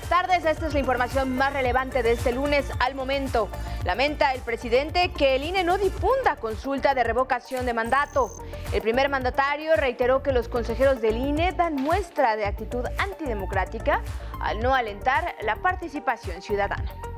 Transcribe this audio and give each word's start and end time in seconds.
buenas 0.00 0.08
tardes. 0.08 0.44
Esta 0.44 0.66
es 0.66 0.72
la 0.72 0.80
información 0.80 1.36
más 1.36 1.52
relevante 1.52 2.02
de 2.02 2.12
este 2.12 2.32
lunes 2.32 2.66
al 2.78 2.94
momento. 2.94 3.48
Lamenta 3.84 4.32
el 4.32 4.40
presidente 4.40 5.12
que 5.12 5.36
el 5.36 5.44
INE 5.44 5.64
no 5.64 5.78
difunda 5.78 6.36
consulta 6.36 6.94
de 6.94 7.04
revocación 7.04 7.66
de 7.66 7.74
mandato. 7.74 8.30
El 8.72 8.80
primer 8.82 9.08
mandatario 9.08 9.74
reiteró 9.76 10.22
que 10.22 10.32
los 10.32 10.48
consejeros 10.48 11.00
del 11.00 11.16
INE 11.16 11.52
dan 11.52 11.74
muestra 11.74 12.36
de 12.36 12.46
actitud 12.46 12.84
antidemocrática 12.98 14.02
al 14.40 14.60
no 14.60 14.74
alentar 14.74 15.34
la 15.42 15.56
participación 15.56 16.40
ciudadana. 16.40 17.09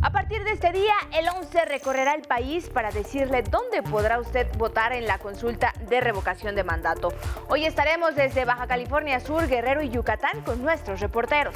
A 0.00 0.10
partir 0.10 0.44
de 0.44 0.52
este 0.52 0.70
día, 0.70 0.94
el 1.12 1.28
11 1.28 1.64
recorrerá 1.64 2.14
el 2.14 2.22
país 2.22 2.70
para 2.70 2.90
decirle 2.92 3.42
dónde 3.42 3.82
podrá 3.82 4.20
usted 4.20 4.46
votar 4.56 4.92
en 4.92 5.06
la 5.06 5.18
consulta 5.18 5.72
de 5.88 6.00
revocación 6.00 6.54
de 6.54 6.62
mandato. 6.62 7.12
Hoy 7.48 7.64
estaremos 7.64 8.14
desde 8.14 8.44
Baja 8.44 8.68
California 8.68 9.18
Sur, 9.18 9.48
Guerrero 9.48 9.82
y 9.82 9.90
Yucatán 9.90 10.42
con 10.42 10.62
nuestros 10.62 11.00
reporteros. 11.00 11.54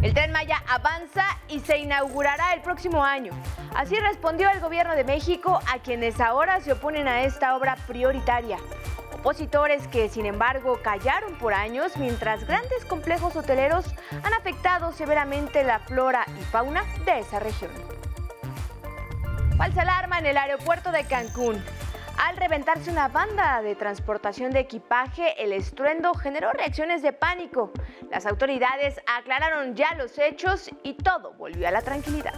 El 0.00 0.14
tren 0.14 0.32
Maya 0.32 0.62
avanza 0.68 1.24
y 1.48 1.60
se 1.60 1.78
inaugurará 1.78 2.54
el 2.54 2.62
próximo 2.62 3.04
año. 3.04 3.32
Así 3.74 3.96
respondió 3.96 4.48
el 4.50 4.60
gobierno 4.60 4.94
de 4.94 5.04
México 5.04 5.60
a 5.70 5.80
quienes 5.80 6.18
ahora 6.18 6.60
se 6.60 6.72
oponen 6.72 7.08
a 7.08 7.24
esta 7.24 7.56
obra 7.56 7.76
prioritaria 7.86 8.56
opositores 9.18 9.86
que 9.88 10.08
sin 10.08 10.26
embargo 10.26 10.80
callaron 10.82 11.34
por 11.38 11.54
años 11.54 11.96
mientras 11.96 12.46
grandes 12.46 12.84
complejos 12.84 13.36
hoteleros 13.36 13.86
han 14.22 14.32
afectado 14.34 14.92
severamente 14.92 15.64
la 15.64 15.80
flora 15.80 16.24
y 16.40 16.44
fauna 16.44 16.84
de 17.04 17.20
esa 17.20 17.38
región. 17.38 17.70
Falsa 19.56 19.82
alarma 19.82 20.18
en 20.18 20.26
el 20.26 20.36
aeropuerto 20.36 20.92
de 20.92 21.04
Cancún. 21.04 21.62
Al 22.16 22.36
reventarse 22.36 22.90
una 22.90 23.08
banda 23.08 23.62
de 23.62 23.74
transportación 23.74 24.52
de 24.52 24.60
equipaje, 24.60 25.42
el 25.42 25.52
estruendo 25.52 26.14
generó 26.14 26.52
reacciones 26.52 27.02
de 27.02 27.12
pánico. 27.12 27.72
Las 28.10 28.26
autoridades 28.26 29.00
aclararon 29.06 29.74
ya 29.74 29.94
los 29.94 30.18
hechos 30.18 30.70
y 30.82 30.94
todo 30.94 31.32
volvió 31.34 31.66
a 31.68 31.70
la 31.70 31.82
tranquilidad. 31.82 32.34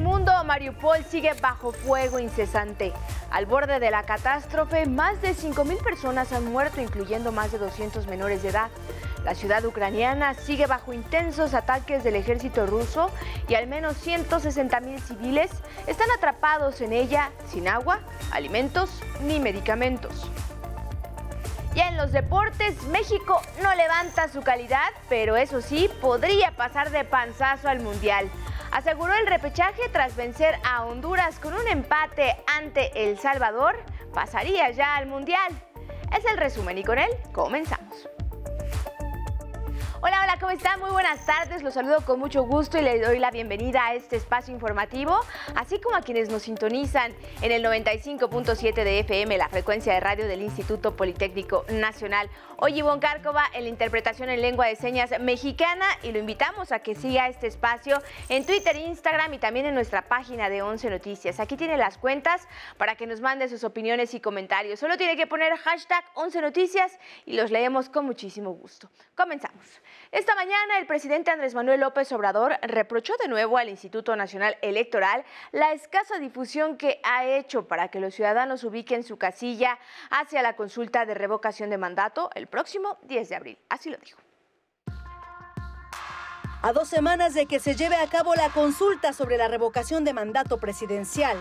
El 0.00 0.06
mundo, 0.06 0.32
Mariupol 0.46 1.04
sigue 1.04 1.34
bajo 1.42 1.72
fuego 1.72 2.18
incesante. 2.18 2.94
Al 3.30 3.44
borde 3.44 3.78
de 3.80 3.90
la 3.90 4.04
catástrofe, 4.04 4.86
más 4.86 5.20
de 5.20 5.34
5.000 5.34 5.82
personas 5.82 6.32
han 6.32 6.50
muerto, 6.50 6.80
incluyendo 6.80 7.32
más 7.32 7.52
de 7.52 7.58
200 7.58 8.06
menores 8.06 8.42
de 8.42 8.48
edad. 8.48 8.70
La 9.26 9.34
ciudad 9.34 9.62
ucraniana 9.62 10.32
sigue 10.32 10.64
bajo 10.66 10.94
intensos 10.94 11.52
ataques 11.52 12.02
del 12.02 12.16
ejército 12.16 12.64
ruso 12.64 13.10
y 13.46 13.56
al 13.56 13.66
menos 13.66 13.94
160.000 14.02 15.00
civiles 15.00 15.50
están 15.86 16.10
atrapados 16.16 16.80
en 16.80 16.94
ella 16.94 17.30
sin 17.46 17.68
agua, 17.68 18.00
alimentos 18.32 19.02
ni 19.20 19.38
medicamentos. 19.38 20.30
Ya 21.74 21.88
en 21.88 21.98
los 21.98 22.10
deportes, 22.10 22.82
México 22.84 23.42
no 23.62 23.74
levanta 23.74 24.28
su 24.28 24.40
calidad, 24.40 24.88
pero 25.10 25.36
eso 25.36 25.60
sí, 25.60 25.90
podría 26.00 26.52
pasar 26.52 26.90
de 26.90 27.04
panzazo 27.04 27.68
al 27.68 27.80
Mundial 27.80 28.30
aseguró 28.72 29.14
el 29.14 29.26
repechaje 29.26 29.88
tras 29.92 30.16
vencer 30.16 30.54
a 30.64 30.84
Honduras 30.84 31.38
con 31.38 31.54
un 31.54 31.66
empate 31.68 32.36
ante 32.58 32.90
El 33.08 33.18
Salvador, 33.18 33.76
pasaría 34.12 34.70
ya 34.70 34.96
al 34.96 35.06
Mundial. 35.06 35.52
Es 36.16 36.24
el 36.24 36.36
resumen 36.36 36.78
y 36.78 36.84
con 36.84 36.98
él 36.98 37.10
comenzamos. 37.32 38.08
Hola, 40.02 40.22
hola, 40.22 40.38
¿cómo 40.40 40.50
están? 40.50 40.80
Muy 40.80 40.88
buenas 40.92 41.26
tardes. 41.26 41.62
Los 41.62 41.74
saludo 41.74 41.98
con 42.06 42.18
mucho 42.18 42.44
gusto 42.44 42.78
y 42.78 42.82
les 42.82 43.06
doy 43.06 43.18
la 43.18 43.30
bienvenida 43.30 43.84
a 43.84 43.94
este 43.94 44.16
espacio 44.16 44.54
informativo, 44.54 45.14
así 45.54 45.78
como 45.78 45.94
a 45.94 46.00
quienes 46.00 46.30
nos 46.30 46.44
sintonizan 46.44 47.12
en 47.42 47.52
el 47.52 47.62
95.7 47.62 48.72
de 48.72 49.00
FM, 49.00 49.36
la 49.36 49.50
frecuencia 49.50 49.92
de 49.92 50.00
radio 50.00 50.26
del 50.26 50.40
Instituto 50.40 50.96
Politécnico 50.96 51.66
Nacional. 51.68 52.30
Hoy 52.56 52.78
Ivonne 52.78 53.00
Cárcova 53.00 53.44
en 53.52 53.64
la 53.64 53.68
interpretación 53.68 54.30
en 54.30 54.40
lengua 54.40 54.68
de 54.68 54.76
señas 54.76 55.10
mexicana 55.20 55.84
y 56.02 56.12
lo 56.12 56.18
invitamos 56.18 56.72
a 56.72 56.78
que 56.78 56.94
siga 56.94 57.28
este 57.28 57.46
espacio 57.46 58.02
en 58.30 58.46
Twitter, 58.46 58.76
Instagram 58.76 59.34
y 59.34 59.38
también 59.38 59.66
en 59.66 59.74
nuestra 59.74 60.08
página 60.08 60.48
de 60.48 60.62
11 60.62 60.88
Noticias. 60.88 61.40
Aquí 61.40 61.58
tiene 61.58 61.76
las 61.76 61.98
cuentas 61.98 62.48
para 62.78 62.96
que 62.96 63.06
nos 63.06 63.20
mande 63.20 63.48
sus 63.48 63.64
opiniones 63.64 64.14
y 64.14 64.20
comentarios. 64.20 64.80
Solo 64.80 64.96
tiene 64.96 65.18
que 65.18 65.26
poner 65.26 65.54
hashtag 65.58 66.04
11 66.14 66.40
Noticias 66.40 66.98
y 67.26 67.34
los 67.34 67.50
leemos 67.50 67.90
con 67.90 68.06
muchísimo 68.06 68.50
gusto. 68.52 68.90
Comenzamos. 69.14 69.80
Esta 70.12 70.34
mañana 70.34 70.78
el 70.78 70.86
presidente 70.86 71.30
Andrés 71.30 71.54
Manuel 71.54 71.80
López 71.80 72.10
Obrador 72.12 72.56
reprochó 72.62 73.14
de 73.22 73.28
nuevo 73.28 73.58
al 73.58 73.68
Instituto 73.68 74.16
Nacional 74.16 74.56
Electoral 74.60 75.24
la 75.52 75.72
escasa 75.72 76.18
difusión 76.18 76.76
que 76.76 77.00
ha 77.04 77.24
hecho 77.24 77.68
para 77.68 77.88
que 77.88 78.00
los 78.00 78.14
ciudadanos 78.14 78.64
ubiquen 78.64 79.04
su 79.04 79.18
casilla 79.18 79.78
hacia 80.10 80.42
la 80.42 80.56
consulta 80.56 81.06
de 81.06 81.14
revocación 81.14 81.70
de 81.70 81.78
mandato 81.78 82.30
el 82.34 82.46
próximo 82.46 82.98
10 83.02 83.28
de 83.28 83.36
abril. 83.36 83.58
Así 83.68 83.90
lo 83.90 83.98
dijo. 83.98 84.20
A 86.62 86.72
dos 86.72 86.88
semanas 86.88 87.32
de 87.32 87.46
que 87.46 87.58
se 87.58 87.74
lleve 87.74 87.96
a 87.96 88.06
cabo 88.06 88.34
la 88.34 88.50
consulta 88.50 89.14
sobre 89.14 89.38
la 89.38 89.48
revocación 89.48 90.04
de 90.04 90.12
mandato 90.12 90.58
presidencial, 90.58 91.38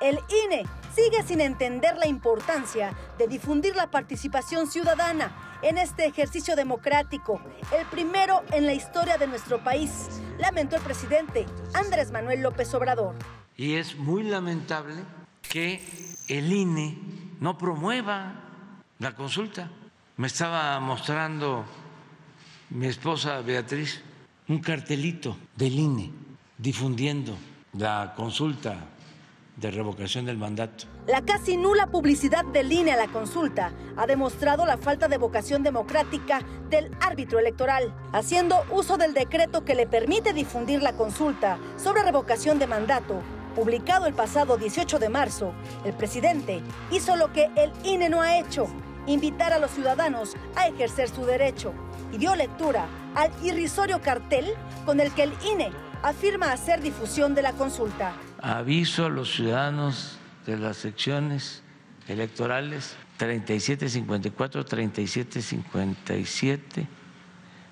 el 0.00 0.18
INE 0.46 0.64
sigue 0.94 1.22
sin 1.22 1.40
entender 1.40 1.96
la 1.98 2.06
importancia 2.06 2.92
de 3.18 3.28
difundir 3.28 3.76
la 3.76 3.90
participación 3.90 4.66
ciudadana 4.66 5.58
en 5.62 5.78
este 5.78 6.06
ejercicio 6.06 6.56
democrático, 6.56 7.40
el 7.78 7.86
primero 7.86 8.42
en 8.52 8.66
la 8.66 8.72
historia 8.72 9.18
de 9.18 9.26
nuestro 9.26 9.62
país, 9.62 10.08
lamentó 10.38 10.76
el 10.76 10.82
presidente 10.82 11.46
Andrés 11.74 12.10
Manuel 12.10 12.40
López 12.40 12.72
Obrador. 12.74 13.14
Y 13.56 13.74
es 13.74 13.96
muy 13.96 14.22
lamentable 14.22 14.96
que 15.42 15.82
el 16.28 16.50
INE 16.50 16.98
no 17.40 17.58
promueva 17.58 18.34
la 18.98 19.14
consulta. 19.14 19.70
Me 20.16 20.26
estaba 20.26 20.80
mostrando 20.80 21.64
mi 22.70 22.86
esposa 22.86 23.40
Beatriz 23.42 24.02
un 24.48 24.60
cartelito 24.60 25.36
del 25.56 25.78
INE 25.78 26.10
difundiendo 26.56 27.36
la 27.74 28.14
consulta 28.16 28.76
revocación 29.68 30.24
del 30.24 30.38
mandato. 30.38 30.84
La 31.06 31.22
casi 31.22 31.56
nula 31.56 31.88
publicidad 31.88 32.44
del 32.44 32.72
INE 32.72 32.92
a 32.92 32.96
la 32.96 33.08
consulta 33.08 33.72
ha 33.96 34.06
demostrado 34.06 34.64
la 34.64 34.76
falta 34.76 35.08
de 35.08 35.18
vocación 35.18 35.62
democrática 35.62 36.40
del 36.70 36.90
árbitro 37.00 37.38
electoral, 37.38 37.92
haciendo 38.12 38.64
uso 38.70 38.96
del 38.96 39.12
decreto 39.12 39.64
que 39.64 39.74
le 39.74 39.86
permite 39.86 40.32
difundir 40.32 40.82
la 40.82 40.92
consulta 40.92 41.58
sobre 41.76 42.02
revocación 42.02 42.58
de 42.60 42.66
mandato. 42.66 43.20
Publicado 43.54 44.06
el 44.06 44.14
pasado 44.14 44.56
18 44.56 45.00
de 45.00 45.08
marzo, 45.08 45.52
el 45.84 45.92
presidente 45.92 46.62
hizo 46.92 47.16
lo 47.16 47.32
que 47.32 47.50
el 47.56 47.72
INE 47.84 48.08
no 48.08 48.22
ha 48.22 48.38
hecho, 48.38 48.68
invitar 49.06 49.52
a 49.52 49.58
los 49.58 49.72
ciudadanos 49.72 50.36
a 50.54 50.68
ejercer 50.68 51.08
su 51.08 51.26
derecho 51.26 51.74
y 52.12 52.18
dio 52.18 52.36
lectura 52.36 52.86
al 53.14 53.32
irrisorio 53.42 54.00
cartel 54.00 54.46
con 54.86 55.00
el 55.00 55.10
que 55.12 55.24
el 55.24 55.32
INE 55.44 55.72
afirma 56.02 56.52
hacer 56.52 56.80
difusión 56.80 57.34
de 57.34 57.42
la 57.42 57.52
consulta 57.52 58.14
aviso 58.42 59.06
a 59.06 59.08
los 59.08 59.32
ciudadanos 59.34 60.18
de 60.46 60.58
las 60.58 60.78
secciones 60.78 61.62
electorales 62.08 62.96
3754, 63.16 64.64
3757, 64.64 66.88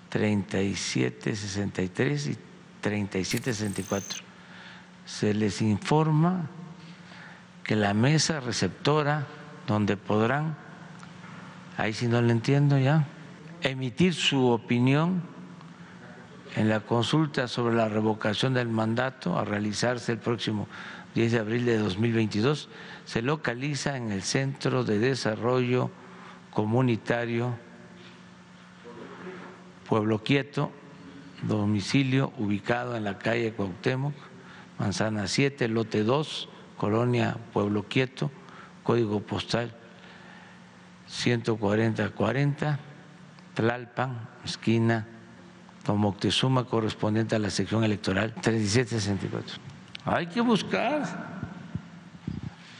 3763 0.08 2.26
y 2.26 2.36
3764. 2.80 4.20
Se 5.06 5.34
les 5.34 5.62
informa 5.62 6.50
que 7.64 7.74
la 7.76 7.94
mesa 7.94 8.40
receptora 8.40 9.26
donde 9.66 9.96
podrán, 9.96 10.54
ahí 11.76 11.94
si 11.94 12.08
no 12.08 12.20
le 12.20 12.32
entiendo 12.32 12.76
ya, 12.78 13.06
emitir 13.62 14.14
su 14.14 14.48
opinión 14.48 15.22
en 16.56 16.68
la 16.68 16.80
consulta 16.80 17.48
sobre 17.48 17.74
la 17.74 17.88
revocación 17.88 18.54
del 18.54 18.68
mandato 18.68 19.38
a 19.38 19.44
realizarse 19.44 20.12
el 20.12 20.18
próximo 20.18 20.68
10 21.14 21.32
de 21.32 21.38
abril 21.38 21.64
de 21.66 21.78
2022 21.78 22.68
se 23.04 23.22
localiza 23.22 23.96
en 23.96 24.12
el 24.12 24.22
Centro 24.22 24.84
de 24.84 24.98
Desarrollo 24.98 25.90
Comunitario 26.52 27.56
Pueblo 29.88 30.22
Quieto, 30.22 30.70
domicilio 31.42 32.32
ubicado 32.36 32.94
en 32.94 33.04
la 33.04 33.18
calle 33.18 33.52
Cuauhtémoc, 33.52 34.14
Manzana 34.78 35.26
7, 35.26 35.66
lote 35.68 36.04
2, 36.04 36.48
Colonia 36.76 37.38
Pueblo 37.52 37.84
Quieto, 37.84 38.30
código 38.82 39.20
postal 39.20 39.74
14040, 41.06 42.78
Tlalpan, 43.54 44.28
esquina 44.44 45.06
Moctezuma 45.96 46.64
correspondiente 46.64 47.36
a 47.36 47.38
la 47.38 47.50
sección 47.50 47.84
electoral 47.84 48.34
3764. 48.34 49.58
Hay 50.04 50.26
que 50.26 50.40
buscar 50.40 51.02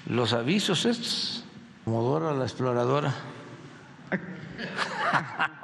los 0.06 0.32
avisos 0.32 0.84
estos. 0.84 1.44
Modora 1.84 2.32
la 2.32 2.44
exploradora. 2.44 3.14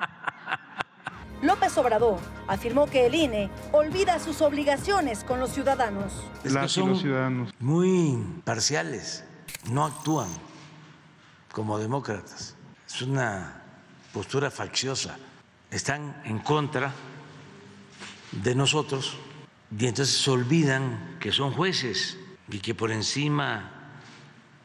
López 1.42 1.76
Obrador 1.76 2.18
afirmó 2.48 2.86
que 2.86 3.06
el 3.06 3.14
INE 3.14 3.50
olvida 3.72 4.18
sus 4.18 4.40
obligaciones 4.40 5.24
con 5.24 5.40
los 5.40 5.50
ciudadanos. 5.50 6.12
son 6.68 6.96
ciudadanos. 6.96 7.52
muy 7.60 8.18
parciales, 8.44 9.24
no 9.70 9.84
actúan 9.84 10.28
como 11.52 11.78
demócratas. 11.78 12.56
Es 12.86 13.02
una 13.02 13.62
postura 14.12 14.50
facciosa. 14.50 15.18
Están 15.70 16.22
en 16.24 16.38
contra 16.38 16.92
de 18.42 18.54
nosotros 18.54 19.16
y 19.76 19.86
entonces 19.86 20.16
se 20.16 20.30
olvidan 20.30 21.16
que 21.20 21.32
son 21.32 21.52
jueces 21.52 22.18
y 22.48 22.58
que 22.58 22.74
por 22.74 22.90
encima 22.90 23.70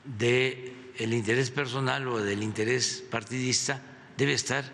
del 0.04 0.75
el 0.98 1.13
interés 1.13 1.50
personal 1.50 2.07
o 2.07 2.19
del 2.19 2.44
interés 2.44 3.04
partidista 3.10 3.81
debe 4.18 4.33
estar 4.33 4.66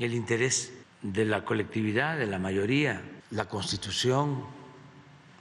el 0.00 0.14
interés 0.14 0.72
de 1.02 1.24
la 1.24 1.44
colectividad, 1.44 2.18
de 2.18 2.26
la 2.26 2.38
mayoría, 2.38 3.02
la 3.30 3.44
constitución, 3.44 4.44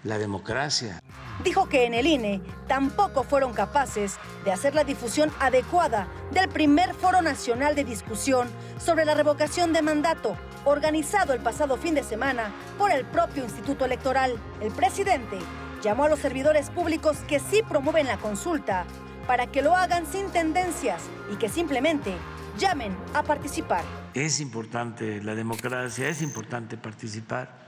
la 0.04 0.18
democracia. 0.18 1.00
Dijo 1.44 1.68
que 1.68 1.86
en 1.86 1.94
el 1.94 2.06
INE 2.06 2.42
tampoco 2.68 3.24
fueron 3.24 3.54
capaces 3.54 4.18
de 4.46 4.52
hacer 4.52 4.76
la 4.76 4.84
difusión 4.84 5.32
adecuada 5.40 6.08
del 6.32 6.50
primer 6.50 6.94
foro 6.94 7.22
nacional 7.22 7.76
de 7.76 7.86
discusión 7.86 8.48
sobre 8.78 9.06
la 9.06 9.16
revocación 9.16 9.74
de 9.74 9.82
mandato, 9.82 10.38
organizado 10.66 11.34
el 11.34 11.42
pasado 11.42 11.78
fin 11.78 11.96
de 11.96 12.04
semana 12.04 12.52
por 12.78 12.92
el 12.92 13.06
propio 13.06 13.44
Instituto 13.44 13.86
Electoral. 13.86 14.38
El 14.62 14.72
presidente 14.72 15.38
llamó 15.82 16.06
a 16.06 16.10
los 16.10 16.20
servidores 16.20 16.70
públicos 16.70 17.18
que 17.28 17.40
sí 17.40 17.62
promueven 17.68 18.08
la 18.08 18.18
consulta 18.18 18.86
para 19.28 19.48
que 19.48 19.62
lo 19.62 19.76
hagan 19.76 20.06
sin 20.06 20.30
tendencias 20.32 21.02
y 21.32 21.36
que 21.36 21.50
simplemente 21.50 22.14
llamen 22.58 22.96
a 23.14 23.24
participar. 23.24 23.84
Es 24.14 24.40
importante 24.40 25.22
la 25.22 25.36
democracia, 25.36 26.08
es 26.10 26.22
importante 26.22 26.78
participar. 26.78 27.64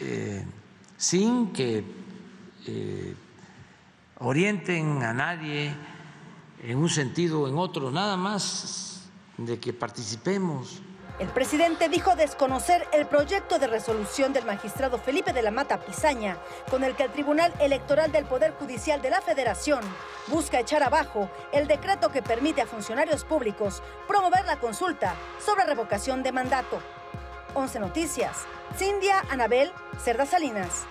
Eh, 0.00 0.44
sin 0.96 1.52
que 1.52 1.84
eh, 2.66 3.14
orienten 4.18 5.02
a 5.02 5.12
nadie 5.12 5.74
en 6.62 6.78
un 6.78 6.88
sentido 6.88 7.42
o 7.42 7.48
en 7.48 7.56
otro, 7.56 7.90
nada 7.90 8.16
más 8.16 9.08
de 9.38 9.58
que 9.58 9.72
participemos. 9.72 10.82
El 11.18 11.28
presidente 11.28 11.88
dijo 11.88 12.14
desconocer 12.14 12.86
el 12.92 13.06
proyecto 13.06 13.58
de 13.58 13.66
resolución 13.66 14.34
del 14.34 14.44
magistrado 14.44 14.98
Felipe 14.98 15.32
de 15.32 15.40
la 15.40 15.50
Mata 15.50 15.80
Pizaña, 15.80 16.36
con 16.70 16.84
el 16.84 16.94
que 16.94 17.04
el 17.04 17.10
Tribunal 17.10 17.54
Electoral 17.58 18.12
del 18.12 18.26
Poder 18.26 18.52
Judicial 18.52 19.00
de 19.00 19.08
la 19.08 19.22
Federación 19.22 19.80
busca 20.26 20.60
echar 20.60 20.82
abajo 20.82 21.30
el 21.52 21.68
decreto 21.68 22.10
que 22.10 22.20
permite 22.20 22.60
a 22.60 22.66
funcionarios 22.66 23.24
públicos 23.24 23.82
promover 24.06 24.44
la 24.44 24.60
consulta 24.60 25.14
sobre 25.42 25.64
revocación 25.64 26.22
de 26.22 26.32
mandato. 26.32 26.80
11 27.54 27.80
Noticias, 27.80 28.44
Cindia 28.76 29.24
Anabel 29.30 29.72
Cerda 29.98 30.26
Salinas. 30.26 30.86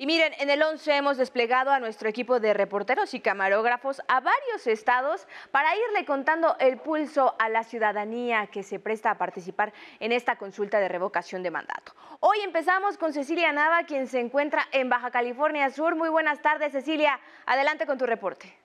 Y 0.00 0.06
miren, 0.06 0.32
en 0.38 0.48
el 0.48 0.62
11 0.62 0.96
hemos 0.96 1.18
desplegado 1.18 1.70
a 1.70 1.78
nuestro 1.78 2.08
equipo 2.08 2.40
de 2.40 2.54
reporteros 2.54 3.12
y 3.12 3.20
camarógrafos 3.20 4.00
a 4.08 4.20
varios 4.20 4.66
estados 4.66 5.28
para 5.50 5.76
irle 5.76 6.06
contando 6.06 6.56
el 6.58 6.78
pulso 6.78 7.34
a 7.38 7.50
la 7.50 7.64
ciudadanía 7.64 8.46
que 8.46 8.62
se 8.62 8.78
presta 8.78 9.10
a 9.10 9.18
participar 9.18 9.74
en 9.98 10.12
esta 10.12 10.36
consulta 10.36 10.80
de 10.80 10.88
revocación 10.88 11.42
de 11.42 11.50
mandato. 11.50 11.92
Hoy 12.20 12.38
empezamos 12.42 12.96
con 12.96 13.12
Cecilia 13.12 13.52
Nava, 13.52 13.84
quien 13.84 14.06
se 14.06 14.20
encuentra 14.20 14.66
en 14.72 14.88
Baja 14.88 15.10
California 15.10 15.68
Sur. 15.68 15.96
Muy 15.96 16.08
buenas 16.08 16.40
tardes, 16.40 16.72
Cecilia. 16.72 17.20
Adelante 17.44 17.84
con 17.84 17.98
tu 17.98 18.06
reporte. 18.06 18.59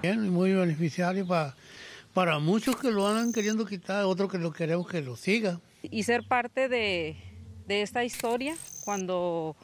Bien, 0.01 0.27
muy 0.27 0.53
beneficiario 0.53 1.27
para 1.27 1.55
para 2.13 2.39
muchos 2.39 2.75
que 2.75 2.91
lo 2.91 3.07
andan 3.07 3.33
queriendo 3.33 3.65
quitar, 3.65 4.05
otros 4.05 4.31
que 4.31 4.37
lo 4.37 4.53
queremos 4.53 4.87
que 4.87 5.01
lo 5.01 5.15
siga. 5.15 5.59
Y 5.81 6.03
ser 6.03 6.23
parte 6.23 6.69
de, 6.69 7.17
esta 7.67 8.03
historia 8.03 8.55
cuando 8.85 9.55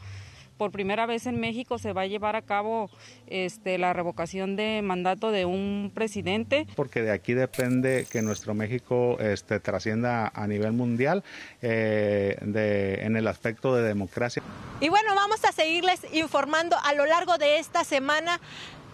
por 0.57 0.71
primera 0.71 1.05
vez 1.05 1.25
en 1.25 1.39
México 1.39 1.77
se 1.77 1.93
va 1.93 2.01
a 2.01 2.07
llevar 2.07 2.35
a 2.35 2.41
cabo 2.41 2.89
este, 3.27 3.77
la 3.77 3.93
revocación 3.93 4.57
de 4.57 4.81
mandato 4.83 5.31
de 5.31 5.45
un 5.45 5.91
presidente. 5.93 6.67
Porque 6.75 7.01
de 7.01 7.11
aquí 7.11 7.33
depende 7.33 8.05
que 8.11 8.21
nuestro 8.21 8.53
México 8.53 9.17
este, 9.19 9.61
trascienda 9.61 10.29
a 10.33 10.47
nivel 10.47 10.73
mundial 10.73 11.23
eh, 11.61 12.35
en 12.41 13.15
el 13.15 13.27
aspecto 13.27 13.73
de 13.75 13.83
democracia. 13.83 14.43
Y 14.81 14.89
bueno, 14.89 15.15
vamos 15.15 15.45
a 15.45 15.53
seguirles 15.53 16.01
informando 16.11 16.75
a 16.83 16.93
lo 16.93 17.05
largo 17.05 17.37
de 17.37 17.59
esta 17.59 17.85
semana 17.85 18.41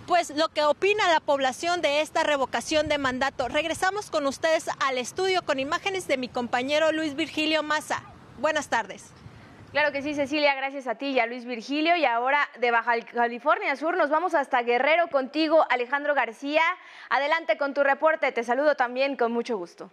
pues 0.07 0.29
lo 0.29 0.49
que 0.49 0.63
opina 0.63 1.11
la 1.11 1.19
población 1.19 1.81
de 1.81 2.01
esta 2.01 2.23
revocación 2.23 2.87
de 2.87 2.97
mandato. 2.97 3.47
Regresamos 3.47 4.09
con 4.09 4.27
ustedes 4.27 4.69
al 4.85 4.97
estudio 4.97 5.41
con 5.43 5.59
imágenes 5.59 6.07
de 6.07 6.17
mi 6.17 6.27
compañero 6.27 6.91
Luis 6.91 7.15
Virgilio 7.15 7.63
Maza. 7.63 8.03
Buenas 8.39 8.69
tardes. 8.69 9.11
Claro 9.71 9.91
que 9.91 10.01
sí, 10.01 10.13
Cecilia, 10.13 10.55
gracias 10.55 10.87
a 10.87 10.95
ti 10.95 11.07
y 11.07 11.19
a 11.19 11.25
Luis 11.25 11.45
Virgilio. 11.45 11.97
Y 11.97 12.05
ahora 12.05 12.47
de 12.59 12.71
Baja 12.71 12.93
California 13.13 13.75
Sur 13.75 13.97
nos 13.97 14.09
vamos 14.09 14.33
hasta 14.33 14.61
Guerrero 14.61 15.09
contigo, 15.09 15.65
Alejandro 15.69 16.13
García. 16.13 16.61
Adelante 17.09 17.57
con 17.57 17.73
tu 17.73 17.83
reporte, 17.83 18.31
te 18.31 18.43
saludo 18.43 18.75
también 18.75 19.17
con 19.17 19.31
mucho 19.31 19.57
gusto. 19.57 19.91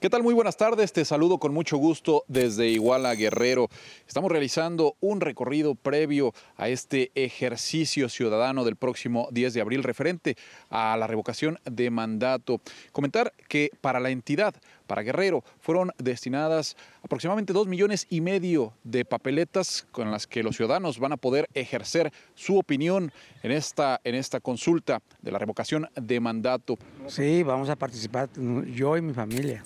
¿Qué 0.00 0.08
tal? 0.08 0.22
Muy 0.22 0.32
buenas 0.32 0.56
tardes. 0.56 0.94
Te 0.94 1.04
saludo 1.04 1.36
con 1.36 1.52
mucho 1.52 1.76
gusto 1.76 2.24
desde 2.26 2.68
Iguala 2.68 3.14
Guerrero. 3.14 3.68
Estamos 4.08 4.32
realizando 4.32 4.96
un 5.00 5.20
recorrido 5.20 5.74
previo 5.74 6.32
a 6.56 6.70
este 6.70 7.12
ejercicio 7.14 8.08
ciudadano 8.08 8.64
del 8.64 8.76
próximo 8.76 9.28
10 9.30 9.52
de 9.52 9.60
abril 9.60 9.82
referente 9.82 10.38
a 10.70 10.96
la 10.96 11.06
revocación 11.06 11.58
de 11.70 11.90
mandato. 11.90 12.62
Comentar 12.92 13.34
que 13.46 13.72
para 13.82 14.00
la 14.00 14.08
entidad, 14.08 14.54
para 14.86 15.02
Guerrero, 15.02 15.44
fueron 15.60 15.90
destinadas 15.98 16.78
aproximadamente 17.02 17.52
dos 17.52 17.66
millones 17.66 18.06
y 18.08 18.22
medio 18.22 18.72
de 18.84 19.04
papeletas 19.04 19.86
con 19.92 20.10
las 20.10 20.26
que 20.26 20.42
los 20.42 20.56
ciudadanos 20.56 20.98
van 20.98 21.12
a 21.12 21.18
poder 21.18 21.46
ejercer 21.52 22.10
su 22.34 22.56
opinión 22.56 23.12
en 23.42 23.52
esta, 23.52 24.00
en 24.04 24.14
esta 24.14 24.40
consulta 24.40 25.02
de 25.20 25.30
la 25.30 25.38
revocación 25.38 25.90
de 25.94 26.20
mandato. 26.20 26.78
Sí, 27.06 27.42
vamos 27.42 27.68
a 27.68 27.76
participar 27.76 28.30
yo 28.74 28.96
y 28.96 29.02
mi 29.02 29.12
familia 29.12 29.62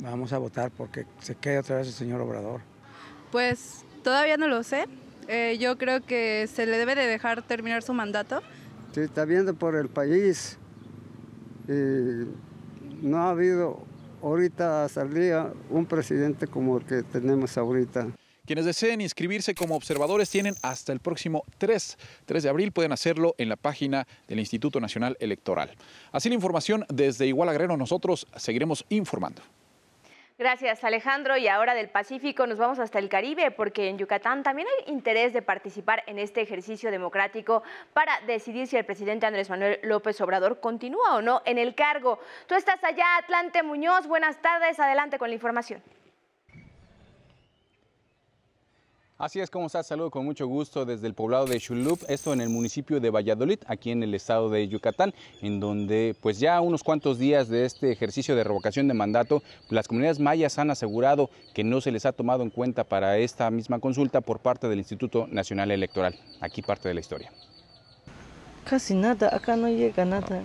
vamos 0.00 0.32
a 0.32 0.38
votar 0.38 0.70
porque 0.70 1.06
se 1.20 1.34
quede 1.34 1.58
otra 1.58 1.76
vez 1.76 1.88
el 1.88 1.92
señor 1.92 2.20
Obrador? 2.20 2.60
Pues 3.30 3.84
todavía 4.02 4.36
no 4.36 4.48
lo 4.48 4.62
sé. 4.62 4.86
Eh, 5.28 5.56
yo 5.60 5.78
creo 5.78 6.00
que 6.00 6.48
se 6.52 6.66
le 6.66 6.78
debe 6.78 6.94
de 6.94 7.06
dejar 7.06 7.42
terminar 7.42 7.82
su 7.82 7.94
mandato. 7.94 8.42
Sí, 8.92 9.00
está 9.00 9.24
viendo 9.24 9.54
por 9.54 9.76
el 9.76 9.88
país. 9.88 10.58
no 11.66 13.18
ha 13.18 13.30
habido 13.30 13.92
ahorita 14.22 14.88
salía 14.88 15.52
un 15.68 15.86
presidente 15.86 16.46
como 16.46 16.78
el 16.78 16.84
que 16.84 17.02
tenemos 17.02 17.58
ahorita. 17.58 18.08
Quienes 18.44 18.64
deseen 18.64 19.00
inscribirse 19.00 19.54
como 19.54 19.76
observadores 19.76 20.28
tienen 20.28 20.54
hasta 20.62 20.92
el 20.92 20.98
próximo 20.98 21.44
3, 21.58 21.96
3 22.26 22.42
de 22.42 22.48
abril. 22.48 22.72
Pueden 22.72 22.92
hacerlo 22.92 23.34
en 23.38 23.48
la 23.48 23.56
página 23.56 24.06
del 24.26 24.40
Instituto 24.40 24.80
Nacional 24.80 25.16
Electoral. 25.20 25.70
Así 26.10 26.28
la 26.28 26.34
información 26.34 26.84
desde 26.88 27.26
Iguala 27.26 27.52
Guerrero. 27.52 27.76
Nosotros 27.76 28.26
seguiremos 28.36 28.84
informando. 28.88 29.42
Gracias 30.42 30.82
Alejandro 30.82 31.36
y 31.36 31.46
ahora 31.46 31.72
del 31.72 31.88
Pacífico 31.88 32.48
nos 32.48 32.58
vamos 32.58 32.80
hasta 32.80 32.98
el 32.98 33.08
Caribe 33.08 33.52
porque 33.52 33.88
en 33.88 33.96
Yucatán 33.96 34.42
también 34.42 34.66
hay 34.66 34.92
interés 34.92 35.32
de 35.32 35.40
participar 35.40 36.02
en 36.08 36.18
este 36.18 36.40
ejercicio 36.40 36.90
democrático 36.90 37.62
para 37.92 38.20
decidir 38.26 38.66
si 38.66 38.76
el 38.76 38.84
presidente 38.84 39.24
Andrés 39.24 39.48
Manuel 39.48 39.78
López 39.84 40.20
Obrador 40.20 40.58
continúa 40.58 41.14
o 41.14 41.22
no 41.22 41.42
en 41.44 41.58
el 41.58 41.76
cargo. 41.76 42.18
Tú 42.48 42.56
estás 42.56 42.82
allá, 42.82 43.18
Atlante 43.18 43.62
Muñoz, 43.62 44.08
buenas 44.08 44.42
tardes, 44.42 44.80
adelante 44.80 45.16
con 45.16 45.28
la 45.28 45.34
información. 45.34 45.80
Así 49.22 49.38
es 49.38 49.50
como 49.50 49.66
está, 49.66 49.84
saludo 49.84 50.10
con 50.10 50.24
mucho 50.24 50.48
gusto 50.48 50.84
desde 50.84 51.06
el 51.06 51.14
poblado 51.14 51.46
de 51.46 51.60
Xulup, 51.60 52.02
esto 52.08 52.32
en 52.32 52.40
el 52.40 52.48
municipio 52.48 52.98
de 52.98 53.08
Valladolid, 53.08 53.60
aquí 53.68 53.92
en 53.92 54.02
el 54.02 54.16
estado 54.16 54.50
de 54.50 54.66
Yucatán, 54.66 55.14
en 55.42 55.60
donde 55.60 56.16
pues 56.20 56.40
ya 56.40 56.60
unos 56.60 56.82
cuantos 56.82 57.20
días 57.20 57.48
de 57.48 57.64
este 57.64 57.92
ejercicio 57.92 58.34
de 58.34 58.42
revocación 58.42 58.88
de 58.88 58.94
mandato, 58.94 59.44
las 59.70 59.86
comunidades 59.86 60.18
mayas 60.18 60.58
han 60.58 60.72
asegurado 60.72 61.30
que 61.54 61.62
no 61.62 61.80
se 61.80 61.92
les 61.92 62.04
ha 62.04 62.10
tomado 62.10 62.42
en 62.42 62.50
cuenta 62.50 62.82
para 62.82 63.16
esta 63.16 63.48
misma 63.52 63.78
consulta 63.78 64.22
por 64.22 64.40
parte 64.40 64.66
del 64.66 64.80
Instituto 64.80 65.28
Nacional 65.30 65.70
Electoral. 65.70 66.18
Aquí 66.40 66.60
parte 66.60 66.88
de 66.88 66.94
la 66.94 67.00
historia. 67.00 67.30
Casi 68.64 68.92
nada, 68.92 69.32
acá 69.32 69.54
no 69.54 69.68
llega 69.68 70.04
nada. 70.04 70.42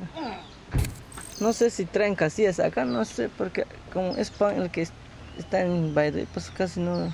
No 1.39 1.51
sé 1.51 1.71
si 1.71 1.85
traen 1.85 2.13
casillas 2.13 2.59
acá, 2.59 2.85
no 2.85 3.03
sé, 3.05 3.29
porque 3.39 3.65
como 3.91 4.09
es 4.11 4.29
pan 4.29 4.61
el 4.61 4.69
que 4.69 4.87
está 5.39 5.61
en 5.61 5.95
Valladolid, 5.95 6.27
pues 6.31 6.51
casi 6.51 6.79
no 6.79 7.11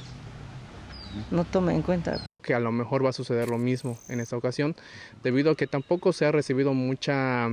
no 1.31 1.45
toma 1.45 1.73
en 1.73 1.81
cuenta. 1.81 2.25
que 2.41 2.53
a 2.53 2.59
lo 2.59 2.73
mejor 2.73 3.05
va 3.05 3.09
a 3.09 3.13
suceder 3.13 3.47
lo 3.47 3.57
mismo 3.57 3.97
en 4.09 4.19
esta 4.19 4.35
ocasión, 4.35 4.75
debido 5.23 5.51
a 5.51 5.55
que 5.55 5.65
tampoco 5.65 6.11
se 6.11 6.25
ha 6.25 6.31
recibido 6.31 6.73
mucha 6.73 7.49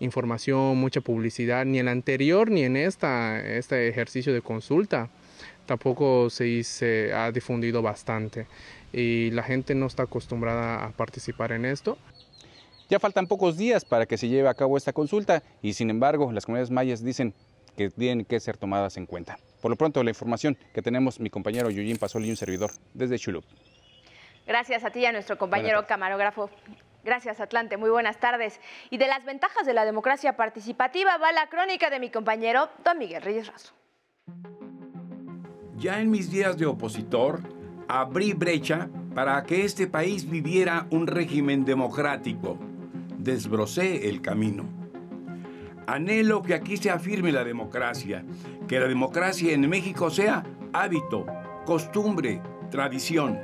información, 0.00 0.76
mucha 0.78 1.00
publicidad, 1.00 1.64
ni 1.64 1.78
en 1.78 1.86
la 1.86 1.92
anterior 1.92 2.50
ni 2.50 2.64
en 2.64 2.76
esta, 2.76 3.40
este 3.40 3.88
ejercicio 3.88 4.32
de 4.32 4.42
consulta. 4.42 5.10
Tampoco 5.66 6.28
se, 6.28 6.64
se 6.64 7.12
ha 7.14 7.30
difundido 7.30 7.82
bastante 7.82 8.48
y 8.92 9.30
la 9.30 9.44
gente 9.44 9.76
no 9.76 9.86
está 9.86 10.02
acostumbrada 10.02 10.84
a 10.84 10.90
participar 10.90 11.52
en 11.52 11.64
esto. 11.64 11.96
Ya 12.90 12.98
faltan 12.98 13.28
pocos 13.28 13.56
días 13.56 13.84
para 13.84 14.06
que 14.06 14.18
se 14.18 14.28
lleve 14.28 14.48
a 14.48 14.54
cabo 14.54 14.76
esta 14.76 14.92
consulta 14.92 15.42
y 15.62 15.74
sin 15.74 15.88
embargo 15.88 16.30
las 16.32 16.44
comunidades 16.46 16.70
mayas 16.70 17.02
dicen 17.02 17.32
que 17.76 17.90
tienen 17.90 18.26
que 18.26 18.40
ser 18.40 18.56
tomadas 18.56 18.96
en 18.96 19.06
cuenta. 19.06 19.38
Por 19.62 19.70
lo 19.70 19.76
pronto 19.76 20.02
la 20.02 20.10
información 20.10 20.58
que 20.74 20.82
tenemos 20.82 21.20
mi 21.20 21.30
compañero 21.30 21.70
Yuyin 21.70 21.96
Pasol 21.96 22.26
y 22.26 22.30
un 22.30 22.36
servidor 22.36 22.72
desde 22.94 23.16
Chulup. 23.16 23.44
Gracias 24.44 24.84
a 24.84 24.90
ti 24.90 24.98
y 24.98 25.06
a 25.06 25.12
nuestro 25.12 25.38
compañero 25.38 25.86
camarógrafo. 25.86 26.50
Gracias, 27.04 27.40
Atlante. 27.40 27.76
Muy 27.76 27.88
buenas 27.88 28.18
tardes. 28.18 28.60
Y 28.90 28.98
de 28.98 29.06
las 29.06 29.24
ventajas 29.24 29.64
de 29.64 29.72
la 29.72 29.84
democracia 29.84 30.36
participativa 30.36 31.16
va 31.16 31.30
la 31.30 31.48
crónica 31.48 31.90
de 31.90 32.00
mi 32.00 32.10
compañero 32.10 32.70
Don 32.84 32.98
Miguel 32.98 33.22
Reyes 33.22 33.46
Razo. 33.46 33.72
Ya 35.76 36.00
en 36.00 36.10
mis 36.10 36.28
días 36.30 36.58
de 36.58 36.66
opositor, 36.66 37.40
abrí 37.86 38.32
brecha 38.32 38.88
para 39.14 39.44
que 39.44 39.64
este 39.64 39.86
país 39.86 40.28
viviera 40.28 40.86
un 40.90 41.06
régimen 41.06 41.64
democrático. 41.64 42.58
Desbrocé 43.16 44.08
el 44.08 44.22
camino. 44.22 44.81
Anhelo 45.86 46.42
que 46.42 46.54
aquí 46.54 46.76
se 46.76 46.90
afirme 46.90 47.32
la 47.32 47.44
democracia, 47.44 48.24
que 48.68 48.78
la 48.78 48.86
democracia 48.86 49.52
en 49.52 49.68
México 49.68 50.10
sea 50.10 50.44
hábito, 50.72 51.26
costumbre, 51.64 52.40
tradición. 52.70 53.38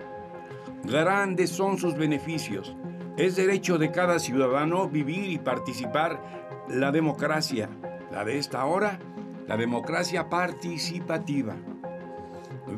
Grandes 0.84 1.50
son 1.50 1.78
sus 1.78 1.96
beneficios. 1.96 2.76
Es 3.16 3.36
derecho 3.36 3.78
de 3.78 3.90
cada 3.90 4.18
ciudadano 4.18 4.88
vivir 4.88 5.30
y 5.30 5.38
participar 5.38 6.20
la 6.68 6.92
democracia. 6.92 7.68
La 8.12 8.24
de 8.24 8.38
esta 8.38 8.64
hora, 8.64 8.98
la 9.46 9.56
democracia 9.56 10.28
participativa. 10.28 11.56